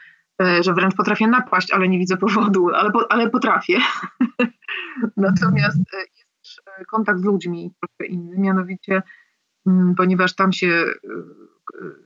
że 0.61 0.73
wręcz 0.73 0.95
potrafię 0.95 1.27
napaść, 1.27 1.71
ale 1.71 1.87
nie 1.87 1.99
widzę 1.99 2.17
powodu, 2.17 2.69
ale, 2.69 2.91
ale 3.09 3.29
potrafię. 3.29 3.77
Natomiast 5.17 5.77
jest 5.77 6.29
też 6.43 6.61
kontakt 6.87 7.19
z 7.19 7.23
ludźmi 7.23 7.73
troszkę 7.79 8.05
inny, 8.05 8.37
mianowicie 8.37 9.01
ponieważ 9.97 10.35
tam 10.35 10.53
się 10.53 10.85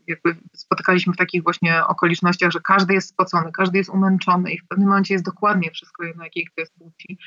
jakby 0.07 0.35
spotykaliśmy 0.55 1.13
w 1.13 1.17
takich 1.17 1.43
właśnie 1.43 1.85
okolicznościach, 1.85 2.51
że 2.51 2.59
każdy 2.59 2.93
jest 2.93 3.09
spocony, 3.09 3.51
każdy 3.51 3.77
jest 3.77 3.89
umęczony 3.89 4.51
i 4.51 4.59
w 4.59 4.67
pewnym 4.67 4.87
momencie 4.87 5.13
jest 5.13 5.25
dokładnie 5.25 5.71
wszystko 5.71 6.03
jedno, 6.03 6.23
jakiej 6.23 6.45
kto 6.45 6.61
jest 6.61 6.73
płci, 6.73 7.17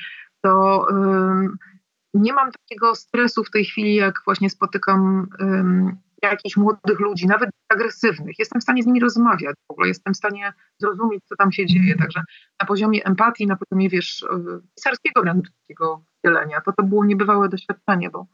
to 0.41 0.85
um, 0.89 1.57
nie 2.13 2.33
mam 2.33 2.51
takiego 2.51 2.95
stresu 2.95 3.43
w 3.43 3.51
tej 3.51 3.65
chwili, 3.65 3.95
jak 3.95 4.21
właśnie 4.25 4.49
spotykam 4.49 5.27
um, 5.39 5.97
jakichś 6.21 6.57
młodych 6.57 6.99
ludzi, 6.99 7.27
nawet 7.27 7.49
agresywnych. 7.69 8.39
Jestem 8.39 8.61
w 8.61 8.63
stanie 8.63 8.83
z 8.83 8.85
nimi 8.85 8.99
rozmawiać 8.99 9.55
w 9.67 9.71
ogóle, 9.71 9.87
jestem 9.87 10.13
w 10.13 10.17
stanie 10.17 10.53
zrozumieć, 10.77 11.23
co 11.25 11.35
tam 11.35 11.51
się 11.51 11.65
dzieje. 11.65 11.95
Także 11.95 12.21
na 12.61 12.67
poziomie 12.67 13.05
empatii, 13.05 13.47
na 13.47 13.55
poziomie, 13.55 13.89
wiesz, 13.89 14.25
pisarskiego 14.75 15.21
wręcz 15.21 15.51
takiego 15.61 16.03
to 16.65 16.73
to 16.77 16.83
było 16.83 17.05
niebywałe 17.05 17.49
doświadczenie, 17.49 18.09
bo 18.09 18.25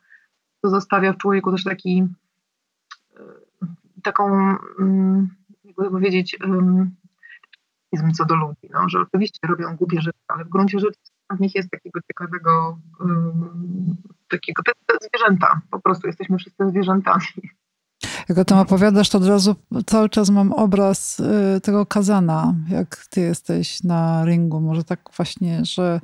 to 0.62 0.70
zostawia 0.70 1.14
w 1.14 1.18
człowieku 1.18 1.52
też 1.52 1.64
taki 1.64 2.08
taką, 4.04 4.56
mm, 4.80 5.30
jakby 5.64 5.90
powiedzieć, 5.90 6.38
co 8.18 8.26
do 8.26 8.36
ludzi, 8.36 8.70
no, 8.70 8.90
że 8.90 9.00
oczywiście 9.00 9.48
robią 9.48 9.76
głupie 9.76 10.02
rzeczy, 10.02 10.20
ale 10.28 10.46
w 10.46 10.50
gruncie 10.50 10.80
rzeczy 10.80 11.00
w 11.38 11.40
nich 11.40 11.56
jest 11.56 11.72
takiego 11.72 12.00
ciekawego, 12.02 12.80
takiego, 14.30 14.64
te, 14.64 14.72
te 14.86 15.08
zwierzęta, 15.08 15.62
po 15.72 15.80
prostu 15.80 16.08
jesteśmy 16.08 16.38
wszyscy 16.38 16.70
zwierzętami. 16.70 17.26
Jak 18.30 18.38
o 18.38 18.46
tym 18.46 18.58
opowiadasz, 18.58 19.10
to 19.10 19.18
od 19.18 19.28
razu 19.28 19.56
cały 19.86 20.10
czas 20.10 20.30
mam 20.30 20.54
obraz 20.54 21.20
y, 21.20 21.62
tego 21.62 21.86
kazana, 21.86 22.56
jak 22.70 23.06
ty 23.10 23.22
jesteś 23.22 23.84
na 23.84 24.26
ringu. 24.26 24.62
Może 24.62 24.84
tak 24.84 25.00
właśnie, 25.18 25.66
że 25.66 26.02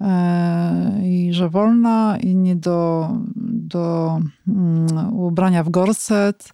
e, 0.00 1.00
i 1.02 1.32
że 1.32 1.48
wolna 1.48 2.18
i 2.20 2.36
nie 2.36 2.56
do, 2.56 3.10
do 3.46 4.18
um, 4.46 5.12
ubrania 5.12 5.64
w 5.64 5.70
gorset 5.70 6.52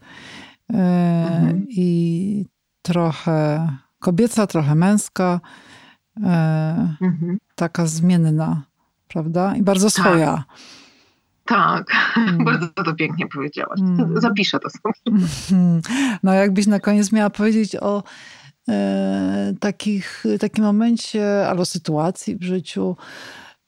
mhm. 0.68 1.66
i 1.68 2.46
trochę 2.82 3.68
kobieca, 3.98 4.46
trochę 4.46 4.74
męska. 4.74 5.40
E, 6.24 6.96
mhm. 7.00 7.38
taka 7.54 7.86
zmienna, 7.86 8.62
prawda? 9.08 9.56
I 9.56 9.62
bardzo 9.62 9.90
tak. 9.90 9.92
swoja. 9.92 10.44
Tak, 11.46 11.86
mm. 12.16 12.44
bardzo 12.44 12.68
to 12.68 12.94
pięknie 12.94 13.26
powiedziałaś. 13.26 13.80
Mm. 13.80 14.20
Zapiszę 14.20 14.58
to 14.60 14.68
sobie. 14.70 15.26
No 16.22 16.32
jakbyś 16.32 16.66
na 16.66 16.80
koniec 16.80 17.12
miała 17.12 17.30
powiedzieć 17.30 17.76
o 17.76 18.02
e, 18.68 19.54
takich, 19.60 20.24
takim 20.40 20.64
momencie 20.64 21.48
albo 21.48 21.64
sytuacji 21.64 22.36
w 22.36 22.42
życiu, 22.42 22.96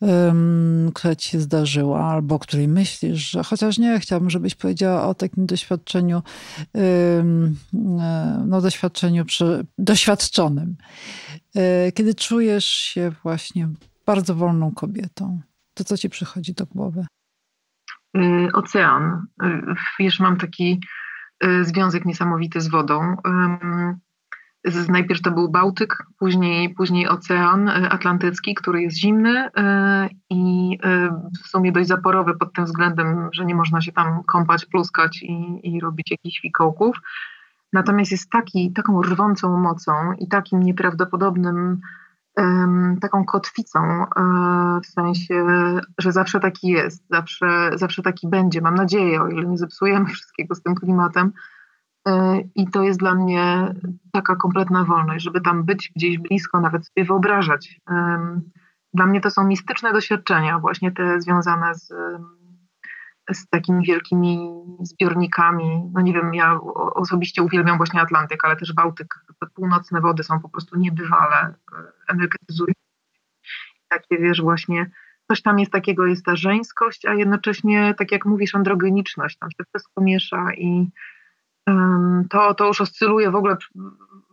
um, 0.00 0.90
która 0.94 1.16
ci 1.16 1.28
się 1.28 1.40
zdarzyła, 1.40 2.04
albo 2.04 2.34
o 2.34 2.38
której 2.38 2.68
myślisz, 2.68 3.30
że 3.30 3.42
chociaż 3.42 3.78
nie, 3.78 4.00
chciałabym, 4.00 4.30
żebyś 4.30 4.54
powiedziała 4.54 5.06
o 5.06 5.14
takim 5.14 5.46
doświadczeniu, 5.46 6.22
um, 6.74 7.56
no 8.46 8.60
doświadczeniu 8.60 9.24
przy, 9.24 9.66
doświadczonym, 9.78 10.76
e, 10.80 11.27
kiedy 11.94 12.14
czujesz 12.14 12.64
się 12.64 13.12
właśnie 13.22 13.68
bardzo 14.06 14.34
wolną 14.34 14.74
kobietą. 14.74 15.40
To 15.74 15.84
co 15.84 15.96
ci 15.96 16.10
przychodzi 16.10 16.54
do 16.54 16.66
głowy? 16.66 17.06
Y, 18.16 18.48
ocean. 18.52 19.26
Y, 19.42 19.74
wiesz, 19.98 20.20
mam 20.20 20.36
taki 20.36 20.80
y, 21.44 21.64
związek 21.64 22.04
niesamowity 22.04 22.60
z 22.60 22.68
wodą. 22.68 23.16
Najpierw 24.88 25.22
to 25.22 25.30
był 25.30 25.50
Bałtyk, 25.50 26.06
później, 26.18 26.74
później 26.74 27.08
Ocean 27.08 27.68
Atlantycki, 27.68 28.54
który 28.54 28.82
jest 28.82 28.96
zimny 28.96 29.48
i 30.30 30.78
w 31.44 31.48
sumie 31.48 31.72
dość 31.72 31.88
zaporowy 31.88 32.36
pod 32.36 32.52
tym 32.52 32.64
względem, 32.64 33.28
że 33.32 33.44
nie 33.44 33.54
można 33.54 33.80
się 33.80 33.92
tam 33.92 34.24
kąpać, 34.24 34.66
pluskać 34.66 35.22
i, 35.22 35.60
i 35.62 35.80
robić 35.80 36.10
jakichś 36.10 36.40
fikołków. 36.40 36.96
Natomiast 37.72 38.10
jest 38.10 38.30
taki, 38.30 38.72
taką 38.72 39.02
rwącą 39.02 39.58
mocą 39.58 39.92
i 40.18 40.28
takim 40.28 40.62
nieprawdopodobnym 40.62 41.80
taką 43.00 43.24
kotwicą, 43.24 43.80
e, 43.80 44.06
w 44.84 44.86
sensie, 44.86 45.46
że 45.98 46.12
zawsze 46.12 46.40
taki 46.40 46.68
jest, 46.68 47.08
zawsze, 47.10 47.70
zawsze 47.74 48.02
taki 48.02 48.28
będzie, 48.28 48.60
mam 48.60 48.74
nadzieję, 48.74 49.22
o 49.22 49.28
ile 49.28 49.46
nie 49.46 49.58
zepsujemy 49.58 50.06
wszystkiego 50.06 50.54
z 50.54 50.62
tym 50.62 50.74
klimatem. 50.74 51.32
E, 52.08 52.40
I 52.54 52.70
to 52.70 52.82
jest 52.82 52.98
dla 52.98 53.14
mnie 53.14 53.74
taka 54.12 54.36
kompletna 54.36 54.84
wolność, 54.84 55.24
żeby 55.24 55.40
tam 55.40 55.64
być 55.64 55.92
gdzieś 55.96 56.18
blisko, 56.18 56.60
nawet 56.60 56.86
sobie 56.86 57.04
wyobrażać. 57.04 57.80
Dla 58.94 59.06
mnie 59.06 59.20
to 59.20 59.30
są 59.30 59.44
mistyczne 59.46 59.92
doświadczenia, 59.92 60.58
właśnie 60.58 60.92
te 60.92 61.20
związane 61.20 61.74
z 61.74 61.92
z 63.32 63.48
takimi 63.48 63.86
wielkimi 63.86 64.50
zbiornikami. 64.80 65.90
No 65.92 66.00
nie 66.00 66.12
wiem, 66.12 66.34
ja 66.34 66.60
osobiście 66.94 67.42
uwielbiam 67.42 67.76
właśnie 67.76 68.00
Atlantyk, 68.00 68.44
ale 68.44 68.56
też 68.56 68.72
Bałtyk. 68.72 69.24
Te 69.40 69.46
północne 69.46 70.00
wody 70.00 70.22
są 70.24 70.40
po 70.40 70.48
prostu 70.48 70.78
niebywale 70.78 71.36
e, 71.36 71.52
energetyzujące. 72.08 72.80
Takie, 73.88 74.18
wiesz, 74.18 74.42
właśnie 74.42 74.90
coś 75.28 75.42
tam 75.42 75.58
jest 75.58 75.72
takiego, 75.72 76.06
jest 76.06 76.24
ta 76.24 76.36
żeńskość, 76.36 77.06
a 77.06 77.14
jednocześnie, 77.14 77.94
tak 77.98 78.12
jak 78.12 78.26
mówisz, 78.26 78.54
androgeniczność, 78.54 79.38
tam 79.38 79.50
się 79.50 79.64
wszystko 79.68 80.02
miesza 80.02 80.52
i 80.52 80.90
um, 81.66 82.26
to, 82.30 82.54
to 82.54 82.66
już 82.66 82.80
oscyluje 82.80 83.30
w 83.30 83.36
ogóle 83.36 83.56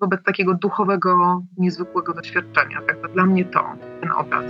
wobec 0.02 0.24
takiego 0.24 0.54
duchowego, 0.54 1.42
niezwykłego 1.58 2.14
doświadczenia. 2.14 2.82
Dla 3.14 3.26
mnie 3.26 3.46
to, 3.46 3.76
ten 4.02 4.12
obraz. 4.12 4.46